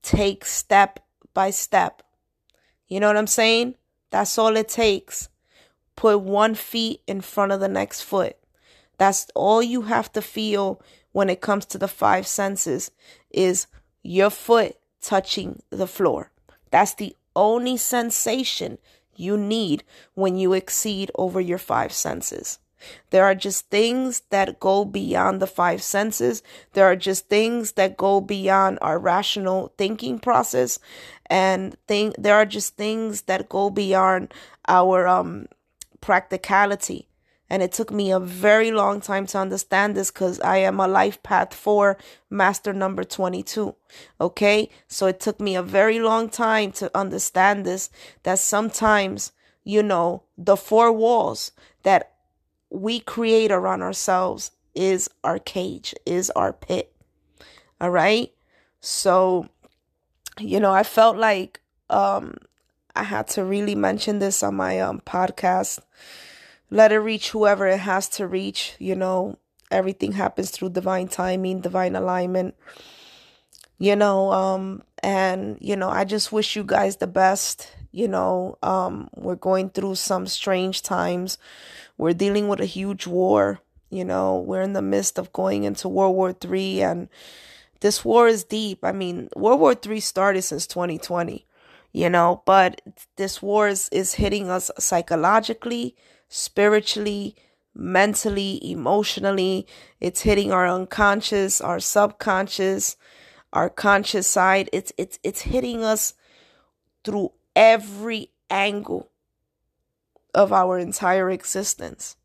take 0.01 0.43
step 0.43 0.99
by 1.33 1.51
step. 1.51 2.03
You 2.89 2.99
know 2.99 3.07
what 3.07 3.15
I'm 3.15 3.25
saying? 3.25 3.75
That's 4.11 4.37
all 4.37 4.57
it 4.57 4.67
takes. 4.67 5.29
Put 5.95 6.21
one 6.21 6.55
feet 6.55 7.01
in 7.07 7.21
front 7.21 7.51
of 7.51 7.59
the 7.59 7.67
next 7.67 8.01
foot. 8.01 8.37
That's 8.97 9.27
all 9.35 9.61
you 9.61 9.83
have 9.83 10.11
to 10.13 10.21
feel 10.21 10.81
when 11.11 11.29
it 11.29 11.41
comes 11.41 11.65
to 11.67 11.77
the 11.77 11.87
five 11.87 12.27
senses 12.27 12.91
is 13.29 13.67
your 14.03 14.29
foot 14.29 14.75
touching 15.01 15.61
the 15.69 15.87
floor. 15.87 16.31
That's 16.71 16.93
the 16.93 17.15
only 17.35 17.77
sensation 17.77 18.77
you 19.15 19.37
need 19.37 19.83
when 20.13 20.37
you 20.37 20.53
exceed 20.53 21.11
over 21.15 21.39
your 21.39 21.57
five 21.57 21.93
senses. 21.93 22.59
There 23.09 23.23
are 23.23 23.35
just 23.35 23.69
things 23.69 24.21
that 24.29 24.59
go 24.59 24.85
beyond 24.85 25.41
the 25.41 25.47
five 25.47 25.81
senses. 25.81 26.43
There 26.73 26.85
are 26.85 26.95
just 26.95 27.29
things 27.29 27.73
that 27.73 27.97
go 27.97 28.21
beyond 28.21 28.79
our 28.81 28.99
rational 28.99 29.73
thinking 29.77 30.19
process 30.19 30.79
and 31.27 31.75
think 31.87 32.15
there 32.17 32.35
are 32.35 32.45
just 32.45 32.75
things 32.75 33.23
that 33.23 33.49
go 33.49 33.69
beyond 33.69 34.33
our 34.67 35.07
um 35.07 35.47
practicality. 36.05 37.09
And 37.49 37.63
it 37.63 37.71
took 37.71 37.89
me 37.91 38.11
a 38.11 38.19
very 38.19 38.71
long 38.71 39.01
time 39.01 39.25
to 39.27 39.39
understand 39.39 39.95
this 39.95 40.11
because 40.11 40.39
I 40.39 40.57
am 40.57 40.79
a 40.79 40.87
life 40.87 41.21
path 41.23 41.51
four 41.51 41.97
master 42.29 42.73
number 42.73 43.03
22. 43.03 43.75
Okay. 44.21 44.69
So 44.87 45.07
it 45.07 45.19
took 45.19 45.39
me 45.39 45.55
a 45.55 45.63
very 45.63 45.99
long 45.99 46.29
time 46.29 46.71
to 46.73 46.95
understand 46.95 47.65
this 47.65 47.89
that 48.21 48.37
sometimes, 48.37 49.31
you 49.63 49.81
know, 49.81 50.23
the 50.37 50.55
four 50.55 50.91
walls 50.91 51.51
that 51.81 52.13
we 52.69 52.99
create 52.99 53.51
around 53.51 53.81
ourselves 53.81 54.51
is 54.75 55.09
our 55.23 55.39
cage, 55.39 55.95
is 56.05 56.29
our 56.31 56.53
pit. 56.53 56.93
All 57.81 57.89
right. 57.89 58.31
So, 58.79 59.49
you 60.39 60.59
know, 60.59 60.71
I 60.71 60.83
felt 60.83 61.17
like, 61.17 61.61
um, 61.89 62.35
I 62.95 63.03
had 63.03 63.27
to 63.29 63.43
really 63.43 63.75
mention 63.75 64.19
this 64.19 64.43
on 64.43 64.55
my 64.55 64.79
um 64.79 65.01
podcast 65.05 65.79
let 66.69 66.91
it 66.91 66.99
reach 66.99 67.29
whoever 67.31 67.67
it 67.67 67.79
has 67.79 68.09
to 68.09 68.27
reach. 68.27 68.75
You 68.79 68.95
know, 68.95 69.37
everything 69.71 70.13
happens 70.13 70.51
through 70.51 70.69
divine 70.69 71.07
timing, 71.07 71.61
divine 71.61 71.95
alignment. 71.95 72.55
You 73.77 73.95
know, 73.95 74.31
um, 74.31 74.83
and 75.03 75.57
you 75.61 75.75
know, 75.75 75.89
I 75.89 76.05
just 76.05 76.31
wish 76.31 76.55
you 76.55 76.63
guys 76.63 76.97
the 76.97 77.07
best. 77.07 77.71
You 77.91 78.07
know, 78.07 78.57
um, 78.61 79.09
we're 79.15 79.35
going 79.35 79.69
through 79.69 79.95
some 79.95 80.27
strange 80.27 80.81
times. 80.81 81.37
We're 81.97 82.13
dealing 82.13 82.47
with 82.47 82.59
a 82.59 82.65
huge 82.65 83.07
war. 83.07 83.59
You 83.89 84.03
know, 84.03 84.39
we're 84.39 84.61
in 84.61 84.73
the 84.73 84.81
midst 84.81 85.17
of 85.17 85.31
going 85.31 85.63
into 85.63 85.87
World 85.87 86.15
War 86.15 86.33
Three, 86.33 86.81
and 86.81 87.09
this 87.81 88.03
war 88.03 88.27
is 88.27 88.43
deep. 88.43 88.79
I 88.83 88.91
mean, 88.91 89.29
World 89.35 89.59
War 89.59 89.75
Three 89.75 89.99
started 89.99 90.41
since 90.41 90.67
2020. 90.67 91.45
You 91.95 92.09
know, 92.09 92.43
but 92.45 92.81
this 93.15 93.41
war 93.41 93.69
is, 93.69 93.87
is 93.87 94.15
hitting 94.15 94.49
us 94.49 94.69
psychologically, 94.77 95.95
spiritually, 96.27 97.37
mentally, 97.73 98.59
emotionally. 98.69 99.65
It's 100.01 100.19
hitting 100.19 100.51
our 100.51 100.67
unconscious, 100.67 101.61
our 101.61 101.79
subconscious, 101.79 102.97
our 103.53 103.69
conscious 103.69 104.27
side. 104.27 104.69
It's 104.73 104.91
it's 104.97 105.19
it's 105.23 105.43
hitting 105.43 105.85
us 105.85 106.15
through 107.05 107.31
every 107.55 108.31
angle 108.49 109.09
of 110.33 110.51
our 110.51 110.77
entire 110.77 111.29
existence. 111.31 112.17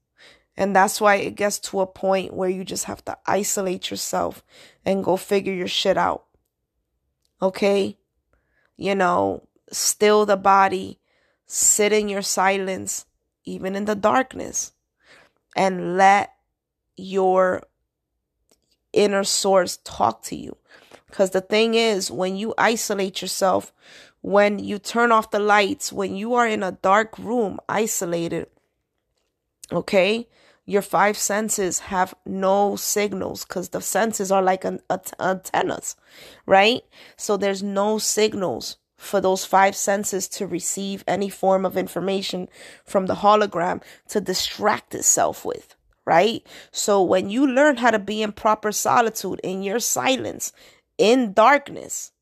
And 0.57 0.75
that's 0.75 1.01
why 1.01 1.15
it 1.15 1.37
gets 1.37 1.61
to 1.61 1.79
a 1.79 1.87
point 1.87 2.35
where 2.35 2.51
you 2.51 2.65
just 2.65 2.87
have 2.87 3.05
to 3.05 3.17
isolate 3.25 3.89
yourself 3.89 4.43
and 4.85 5.05
go 5.05 5.17
figure 5.17 5.55
your 5.55 5.69
shit 5.69 5.97
out. 5.97 6.25
Okay? 7.41 7.97
You 8.77 8.97
know, 8.97 9.45
still 9.71 10.27
the 10.27 10.37
body, 10.37 10.99
sit 11.47 11.93
in 11.93 12.09
your 12.09 12.23
silence, 12.23 13.07
even 13.45 13.75
in 13.75 13.85
the 13.85 13.95
darkness, 13.95 14.73
and 15.57 15.97
let 15.97 16.35
your 16.97 17.63
inner 18.93 19.25
source 19.25 19.79
talk 19.85 20.23
to 20.23 20.37
you. 20.37 20.57
Because 21.07 21.31
the 21.31 21.41
thing 21.41 21.75
is, 21.75 22.11
when 22.11 22.37
you 22.37 22.55
isolate 22.57 23.21
yourself, 23.21 23.73
when 24.21 24.59
you 24.59 24.79
turn 24.79 25.13
off 25.13 25.31
the 25.31 25.39
lights, 25.39 25.93
when 25.93 26.15
you 26.15 26.35
are 26.35 26.47
in 26.47 26.63
a 26.63 26.73
dark 26.73 27.19
room, 27.19 27.59
isolated, 27.69 28.47
okay, 29.73 30.29
your 30.67 30.83
five 30.83 31.17
senses 31.17 31.81
have 31.81 32.15
no 32.25 32.77
signals 32.77 33.45
because 33.45 33.71
the 33.71 33.81
senses 33.81 34.31
are 34.31 34.43
like 34.43 34.65
an, 34.65 34.81
antennas, 35.19 35.97
right? 36.47 36.83
So 37.17 37.37
there's 37.37 37.63
no 37.63 37.99
signals 37.99 38.77
for 39.01 39.21
those 39.21 39.47
five 39.47 39.75
senses 39.75 40.29
to 40.29 40.47
receive 40.47 41.03
any 41.09 41.31
form 41.31 41.65
of 41.65 41.77
information 41.77 42.49
from 42.85 43.07
the 43.07 43.17
hologram 43.17 43.83
to 44.09 44.21
distract 44.21 44.95
itself 44.95 45.43
with, 45.43 45.75
right? 46.05 46.47
So 46.71 47.03
when 47.03 47.31
you 47.31 47.47
learn 47.47 47.79
how 47.79 47.91
to 47.93 47.99
be 47.99 48.23
in 48.23 48.33
proper 48.33 48.71
solitude, 48.73 49.41
in 49.43 49.63
your 49.63 49.81
silence, 49.81 50.53
in 50.99 51.33
darkness, 51.33 52.13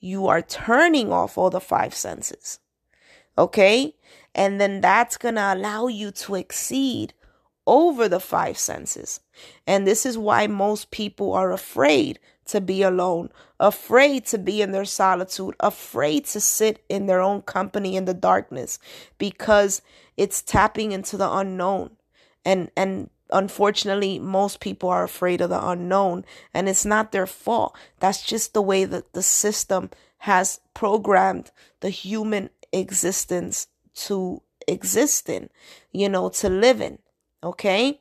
you 0.00 0.26
are 0.26 0.40
turning 0.40 1.12
off 1.12 1.36
all 1.36 1.50
the 1.50 1.60
five 1.60 1.94
senses. 1.94 2.58
Okay? 3.36 3.94
And 4.34 4.58
then 4.58 4.80
that's 4.80 5.18
to 5.18 5.54
allow 5.54 5.86
you 5.86 6.10
to 6.12 6.34
exceed 6.34 7.12
over 7.66 8.08
the 8.08 8.20
five 8.20 8.56
senses. 8.56 9.20
And 9.66 9.86
this 9.86 10.06
is 10.06 10.16
why 10.16 10.46
most 10.46 10.90
people 10.90 11.34
are 11.34 11.52
afraid 11.52 12.18
to 12.46 12.60
be 12.60 12.82
alone, 12.82 13.30
afraid 13.60 14.26
to 14.26 14.38
be 14.38 14.62
in 14.62 14.72
their 14.72 14.84
solitude, 14.84 15.54
afraid 15.60 16.24
to 16.26 16.40
sit 16.40 16.84
in 16.88 17.06
their 17.06 17.20
own 17.20 17.42
company 17.42 17.96
in 17.96 18.04
the 18.04 18.14
darkness 18.14 18.78
because 19.18 19.82
it's 20.16 20.42
tapping 20.42 20.92
into 20.92 21.16
the 21.16 21.30
unknown. 21.30 21.90
And 22.44 22.70
and 22.76 23.10
unfortunately 23.30 24.18
most 24.18 24.60
people 24.60 24.88
are 24.88 25.04
afraid 25.04 25.40
of 25.40 25.48
the 25.48 25.68
unknown 25.68 26.24
and 26.52 26.68
it's 26.68 26.84
not 26.84 27.12
their 27.12 27.26
fault. 27.26 27.76
That's 28.00 28.22
just 28.22 28.52
the 28.52 28.62
way 28.62 28.84
that 28.84 29.12
the 29.12 29.22
system 29.22 29.90
has 30.18 30.60
programmed 30.74 31.50
the 31.80 31.90
human 31.90 32.50
existence 32.72 33.68
to 33.94 34.42
exist 34.68 35.28
in, 35.28 35.50
you 35.92 36.08
know, 36.08 36.28
to 36.28 36.48
live 36.48 36.80
in. 36.80 36.98
Okay? 37.42 38.00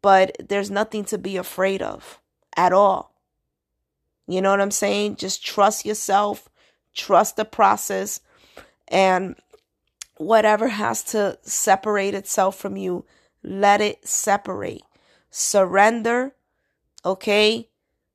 But 0.00 0.36
there's 0.48 0.70
nothing 0.70 1.04
to 1.06 1.18
be 1.18 1.36
afraid 1.36 1.82
of 1.82 2.18
at 2.56 2.72
all. 2.72 3.11
You 4.26 4.40
know 4.40 4.50
what 4.50 4.60
I'm 4.60 4.70
saying? 4.70 5.16
Just 5.16 5.44
trust 5.44 5.84
yourself, 5.84 6.48
trust 6.94 7.36
the 7.36 7.44
process, 7.44 8.20
and 8.88 9.36
whatever 10.16 10.68
has 10.68 11.02
to 11.02 11.38
separate 11.42 12.14
itself 12.14 12.56
from 12.56 12.76
you, 12.76 13.04
let 13.42 13.80
it 13.80 14.06
separate. 14.06 14.82
Surrender, 15.30 16.34
okay? 17.04 17.68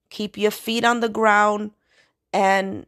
Keep 0.09 0.37
your 0.37 0.51
feet 0.51 0.85
on 0.85 1.01
the 1.01 1.09
ground, 1.09 1.71
and 2.31 2.85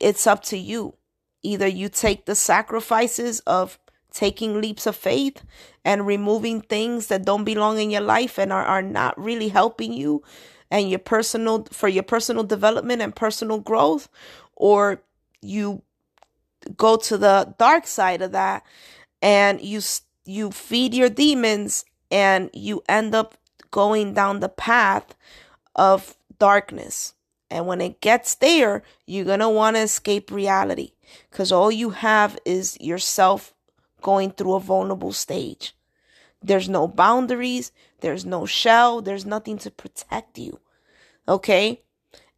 it's 0.00 0.26
up 0.26 0.42
to 0.44 0.56
you. 0.56 0.94
Either 1.42 1.66
you 1.66 1.88
take 1.88 2.24
the 2.24 2.34
sacrifices 2.34 3.40
of 3.40 3.78
taking 4.12 4.60
leaps 4.60 4.86
of 4.86 4.96
faith 4.96 5.44
and 5.84 6.06
removing 6.06 6.60
things 6.60 7.08
that 7.08 7.24
don't 7.24 7.44
belong 7.44 7.78
in 7.78 7.90
your 7.90 8.00
life 8.00 8.38
and 8.38 8.52
are, 8.52 8.64
are 8.64 8.82
not 8.82 9.18
really 9.20 9.48
helping 9.48 9.92
you 9.92 10.22
and 10.70 10.90
your 10.90 10.98
personal 10.98 11.66
for 11.70 11.88
your 11.88 12.02
personal 12.02 12.44
development 12.44 13.02
and 13.02 13.14
personal 13.14 13.58
growth 13.58 14.08
or 14.56 15.02
you 15.40 15.82
go 16.76 16.96
to 16.96 17.16
the 17.16 17.54
dark 17.58 17.86
side 17.86 18.22
of 18.22 18.32
that 18.32 18.64
and 19.22 19.60
you 19.60 19.80
you 20.24 20.50
feed 20.50 20.94
your 20.94 21.08
demons 21.08 21.84
and 22.10 22.50
you 22.52 22.82
end 22.88 23.14
up 23.14 23.36
going 23.70 24.14
down 24.14 24.40
the 24.40 24.48
path 24.48 25.14
of 25.74 26.16
darkness. 26.38 27.14
And 27.50 27.66
when 27.66 27.80
it 27.80 28.00
gets 28.00 28.34
there 28.34 28.82
you're 29.06 29.24
going 29.24 29.40
to 29.40 29.48
want 29.48 29.76
to 29.76 29.82
escape 29.82 30.30
reality 30.30 30.92
cuz 31.30 31.50
all 31.50 31.70
you 31.70 31.90
have 31.90 32.38
is 32.44 32.78
yourself 32.80 33.54
going 34.02 34.30
through 34.30 34.54
a 34.54 34.60
vulnerable 34.60 35.12
stage 35.12 35.74
there's 36.42 36.68
no 36.68 36.86
boundaries 36.86 37.72
there's 38.00 38.24
no 38.24 38.46
shell 38.46 39.00
there's 39.02 39.26
nothing 39.26 39.58
to 39.58 39.70
protect 39.70 40.38
you 40.38 40.60
okay 41.26 41.82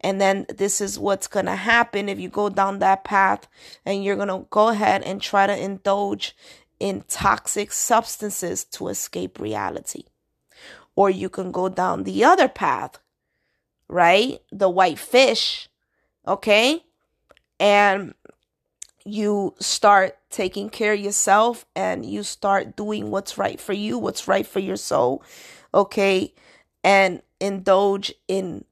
and 0.00 0.20
then 0.20 0.46
this 0.48 0.80
is 0.80 0.98
what's 0.98 1.26
going 1.26 1.46
to 1.46 1.56
happen 1.56 2.08
if 2.08 2.18
you 2.18 2.28
go 2.28 2.48
down 2.48 2.78
that 2.78 3.04
path 3.04 3.46
and 3.84 4.02
you're 4.02 4.16
going 4.16 4.28
to 4.28 4.46
go 4.48 4.68
ahead 4.68 5.02
and 5.02 5.20
try 5.20 5.46
to 5.46 5.62
indulge 5.62 6.34
in 6.78 7.04
toxic 7.08 7.70
substances 7.70 8.64
to 8.64 8.88
escape 8.88 9.38
reality. 9.38 10.04
Or 10.96 11.10
you 11.10 11.28
can 11.28 11.52
go 11.52 11.68
down 11.68 12.04
the 12.04 12.24
other 12.24 12.48
path, 12.48 12.98
right? 13.88 14.38
The 14.50 14.70
white 14.70 14.98
fish, 14.98 15.68
okay? 16.26 16.82
And 17.60 18.14
you 19.04 19.54
start 19.60 20.16
taking 20.30 20.70
care 20.70 20.92
of 20.92 21.00
yourself 21.00 21.66
and 21.74 22.06
you 22.06 22.22
start 22.22 22.76
doing 22.76 23.10
what's 23.10 23.36
right 23.36 23.60
for 23.60 23.72
you, 23.72 23.98
what's 23.98 24.28
right 24.28 24.46
for 24.46 24.60
your 24.60 24.76
soul, 24.76 25.22
okay? 25.74 26.32
And 26.82 27.22
indulge 27.40 28.12
in 28.28 28.64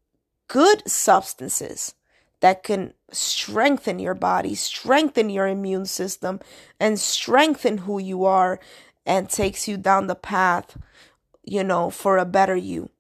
good 0.49 0.89
substances 0.89 1.95
that 2.41 2.63
can 2.63 2.95
strengthen 3.11 3.99
your 3.99 4.15
body, 4.15 4.55
strengthen 4.55 5.31
your 5.31 5.49
immune 5.49 5.87
system, 5.87 6.41
and 6.79 6.99
strengthen 6.99 7.79
who 7.79 7.99
you 7.99 8.25
are 8.25 8.61
and 9.05 9.29
takes 9.29 9.67
you 9.67 9.77
down 9.77 10.07
the 10.07 10.15
path, 10.15 10.79
you 11.43 11.65
know, 11.65 11.91
for 11.91 12.19
a 12.19 12.25
better 12.25 12.57
you. 12.57 12.91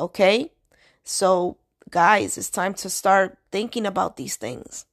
Okay? 0.00 0.50
So, 1.04 1.58
guys, 1.90 2.36
it's 2.36 2.50
time 2.50 2.74
to 2.74 2.90
start 2.90 3.38
thinking 3.52 3.86
about 3.86 4.16
these 4.16 4.36
things. 4.36 4.86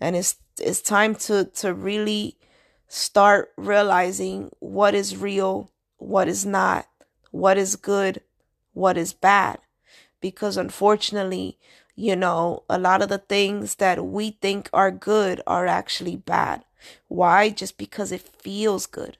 And 0.00 0.16
it's 0.16 0.36
it's 0.60 0.80
time 0.80 1.14
to 1.14 1.46
to 1.56 1.74
really 1.74 2.36
start 2.88 3.52
realizing 3.56 4.50
what 4.60 4.94
is 4.94 5.16
real, 5.16 5.70
what 5.98 6.28
is 6.28 6.46
not, 6.46 6.86
what 7.30 7.58
is 7.58 7.76
good, 7.76 8.22
what 8.72 8.96
is 8.96 9.12
bad 9.12 9.58
because 10.20 10.56
unfortunately, 10.56 11.58
you 11.94 12.16
know, 12.16 12.64
a 12.68 12.78
lot 12.78 13.02
of 13.02 13.08
the 13.08 13.18
things 13.18 13.76
that 13.76 14.04
we 14.04 14.32
think 14.32 14.68
are 14.72 14.90
good 14.90 15.40
are 15.46 15.66
actually 15.66 16.16
bad. 16.16 16.64
Why? 17.08 17.50
Just 17.50 17.78
because 17.78 18.12
it 18.12 18.22
feels 18.22 18.86
good, 18.86 19.18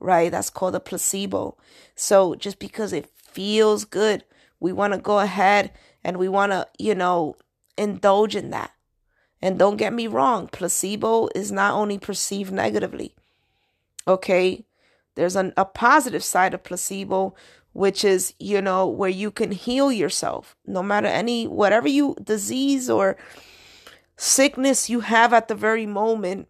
right? 0.00 0.30
That's 0.30 0.50
called 0.50 0.74
a 0.74 0.80
placebo. 0.80 1.56
So 1.96 2.34
just 2.36 2.58
because 2.60 2.92
it 2.92 3.10
feels 3.16 3.84
good, 3.84 4.24
we 4.60 4.72
want 4.72 4.94
to 4.94 4.98
go 5.00 5.20
ahead 5.20 5.72
and 6.04 6.18
we 6.18 6.28
want 6.28 6.52
to, 6.52 6.68
you 6.78 6.94
know, 6.94 7.36
indulge 7.76 8.36
in 8.36 8.50
that. 8.50 8.73
And 9.44 9.58
don't 9.58 9.76
get 9.76 9.92
me 9.92 10.06
wrong, 10.06 10.48
placebo 10.48 11.28
is 11.34 11.52
not 11.52 11.74
only 11.74 11.98
perceived 11.98 12.50
negatively. 12.50 13.14
Okay? 14.08 14.64
There's 15.16 15.36
an, 15.36 15.52
a 15.54 15.66
positive 15.66 16.24
side 16.24 16.54
of 16.54 16.64
placebo, 16.64 17.34
which 17.74 18.06
is, 18.06 18.32
you 18.38 18.62
know, 18.62 18.86
where 18.86 19.10
you 19.10 19.30
can 19.30 19.52
heal 19.52 19.92
yourself 19.92 20.56
no 20.66 20.82
matter 20.82 21.08
any, 21.08 21.46
whatever 21.46 21.86
you 21.86 22.16
disease 22.24 22.88
or 22.88 23.18
sickness 24.16 24.88
you 24.88 25.00
have 25.00 25.34
at 25.34 25.48
the 25.48 25.54
very 25.54 25.84
moment, 25.84 26.48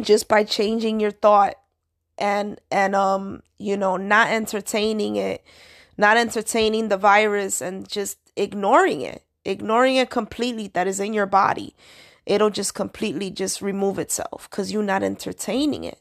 just 0.00 0.26
by 0.26 0.42
changing 0.42 1.00
your 1.00 1.10
thought 1.10 1.56
and, 2.16 2.58
and, 2.70 2.94
um, 2.94 3.42
you 3.58 3.76
know, 3.76 3.98
not 3.98 4.28
entertaining 4.28 5.16
it, 5.16 5.44
not 5.98 6.16
entertaining 6.16 6.88
the 6.88 6.96
virus 6.96 7.60
and 7.60 7.86
just 7.86 8.16
ignoring 8.36 9.02
it, 9.02 9.22
ignoring 9.44 9.96
it 9.96 10.10
completely 10.10 10.68
that 10.68 10.86
is 10.86 11.00
in 11.00 11.14
your 11.14 11.26
body. 11.26 11.74
It'll 12.26 12.50
just 12.50 12.74
completely 12.74 13.30
just 13.30 13.62
remove 13.62 13.98
itself 13.98 14.48
because 14.50 14.72
you're 14.72 14.82
not 14.82 15.02
entertaining 15.02 15.84
it. 15.84 15.98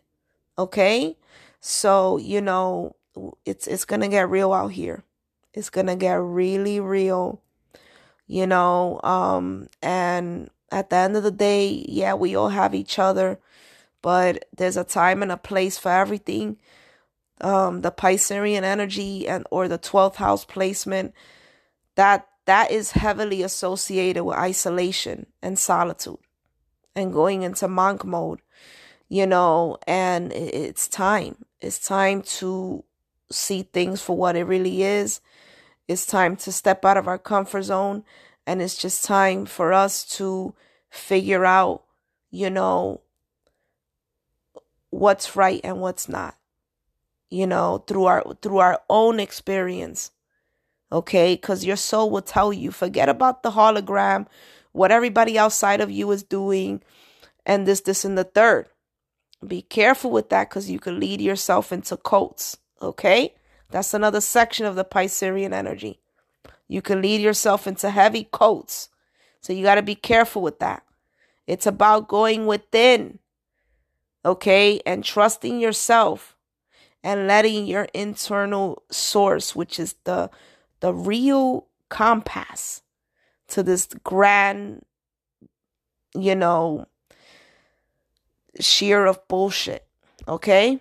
Okay. 0.58 1.18
So, 1.60 2.18
you 2.18 2.42
know, 2.42 2.96
it's 3.46 3.68
it's 3.68 3.86
gonna 3.86 4.08
get 4.08 4.30
real 4.30 4.54
out 4.54 4.72
here. 4.72 5.04
It's 5.54 5.70
gonna 5.70 5.96
get 5.96 6.16
really 6.22 6.80
real, 6.80 7.42
you 8.28 8.48
know. 8.48 9.02
Um, 9.04 9.68
and 9.82 10.50
at 10.72 10.90
the 10.90 10.98
end 10.98 11.18
of 11.18 11.24
the 11.24 11.32
day, 11.32 11.86
yeah, 11.90 12.14
we 12.14 12.36
all 12.36 12.50
have 12.50 12.76
each 12.76 13.00
other, 13.00 13.40
but 14.02 14.46
there's 14.56 14.78
a 14.78 14.84
time 14.84 15.22
and 15.24 15.32
a 15.32 15.38
place 15.38 15.78
for 15.78 15.92
everything. 15.92 16.58
Um, 17.42 17.82
the 17.82 17.92
Piscean 17.92 18.64
energy 18.64 19.28
and 19.28 19.46
or 19.50 19.68
the 19.68 19.78
twelfth 19.78 20.18
house 20.18 20.46
placement, 20.46 21.14
that 21.96 22.29
that 22.50 22.72
is 22.72 22.94
heavily 22.94 23.44
associated 23.44 24.24
with 24.24 24.36
isolation 24.36 25.28
and 25.40 25.60
solitude, 25.60 26.18
and 26.96 27.14
going 27.14 27.44
into 27.44 27.68
monk 27.68 28.04
mode, 28.04 28.42
you 29.08 29.28
know. 29.28 29.78
And 29.86 30.34
it's 30.34 30.88
time. 30.88 31.46
It's 31.62 31.78
time 31.78 32.24
to 32.40 32.84
see 33.32 33.62
things 33.62 34.02
for 34.02 34.18
what 34.18 34.36
it 34.36 34.46
really 34.46 34.82
is. 34.82 35.22
It's 35.88 36.08
time 36.08 36.36
to 36.38 36.52
step 36.52 36.84
out 36.86 36.98
of 36.98 37.08
our 37.08 37.20
comfort 37.20 37.62
zone. 37.62 38.04
And 38.48 38.64
it's 38.64 38.78
just 38.78 39.06
time 39.06 39.46
for 39.46 39.72
us 39.72 40.04
to 40.18 40.56
figure 40.90 41.46
out, 41.46 41.84
you 42.32 42.50
know, 42.50 43.02
what's 44.90 45.36
right 45.36 45.62
and 45.64 45.80
what's 45.82 46.10
not. 46.10 46.36
You 47.30 47.46
know, 47.46 47.84
through 47.86 48.06
our 48.06 48.24
through 48.42 48.58
our 48.58 48.82
own 48.90 49.20
experience. 49.20 50.10
Okay? 50.92 51.38
Cuz 51.38 51.66
your 51.66 51.76
soul 51.76 52.10
will 52.10 52.22
tell 52.22 52.52
you, 52.52 52.72
forget 52.72 53.10
about 53.10 53.44
the 53.44 53.52
hologram, 53.52 54.28
what 54.72 54.92
everybody 54.92 55.38
outside 55.38 55.82
of 55.82 55.92
you 55.92 56.10
is 56.12 56.24
doing, 56.24 56.82
and 57.46 57.68
this, 57.68 57.82
this, 57.82 58.06
and 58.06 58.18
the 58.18 58.24
third. 58.24 58.68
Be 59.46 59.62
careful 59.62 60.12
with 60.12 60.30
that 60.30 60.50
because 60.50 60.70
you 60.70 60.80
can 60.80 61.00
lead 61.00 61.22
yourself 61.22 61.72
into 61.72 61.98
cults. 61.98 62.58
Okay? 62.82 63.34
That's 63.72 63.94
another 63.94 64.22
section 64.22 64.66
of 64.66 64.76
the 64.76 64.86
Piscean 64.86 65.54
energy. 65.54 66.00
You 66.68 66.82
can 66.82 67.02
lead 67.02 67.22
yourself 67.22 67.68
into 67.68 67.90
heavy 67.90 68.26
coats. 68.32 68.90
So 69.42 69.54
you 69.54 69.64
got 69.64 69.76
to 69.76 69.82
be 69.82 69.96
careful 69.96 70.42
with 70.42 70.60
that. 70.60 70.84
It's 71.48 71.66
about 71.66 72.08
going 72.08 72.46
within, 72.46 73.20
okay, 74.24 74.82
and 74.86 75.04
trusting 75.04 75.60
yourself 75.60 76.36
and 77.04 77.28
letting 77.28 77.66
your 77.66 77.88
internal 77.94 78.84
source, 78.92 79.56
which 79.56 79.80
is 79.80 79.96
the 80.04 80.30
the 80.80 80.94
real 80.94 81.68
compass 81.90 82.82
to 83.50 83.64
this 83.64 83.88
grand, 84.04 84.86
you 86.14 86.36
know, 86.36 86.88
sheer 88.60 89.06
of 89.06 89.28
bullshit, 89.28 89.86
okay? 90.28 90.80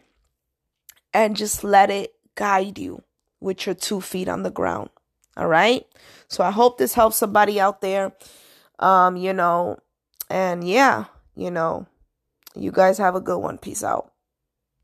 and 1.12 1.36
just 1.36 1.64
let 1.64 1.90
it 1.90 2.14
guide 2.34 2.78
you 2.78 3.02
with 3.40 3.66
your 3.66 3.74
two 3.74 4.00
feet 4.00 4.28
on 4.28 4.42
the 4.42 4.50
ground. 4.50 4.90
All 5.36 5.48
right. 5.48 5.86
So 6.28 6.44
I 6.44 6.50
hope 6.50 6.78
this 6.78 6.94
helps 6.94 7.16
somebody 7.16 7.60
out 7.60 7.80
there. 7.80 8.12
Um, 8.78 9.16
you 9.16 9.32
know, 9.32 9.78
and 10.30 10.62
yeah, 10.62 11.06
you 11.34 11.50
know, 11.50 11.86
you 12.54 12.70
guys 12.70 12.98
have 12.98 13.14
a 13.14 13.20
good 13.20 13.38
one. 13.38 13.58
Peace 13.58 13.84
out. 13.84 14.12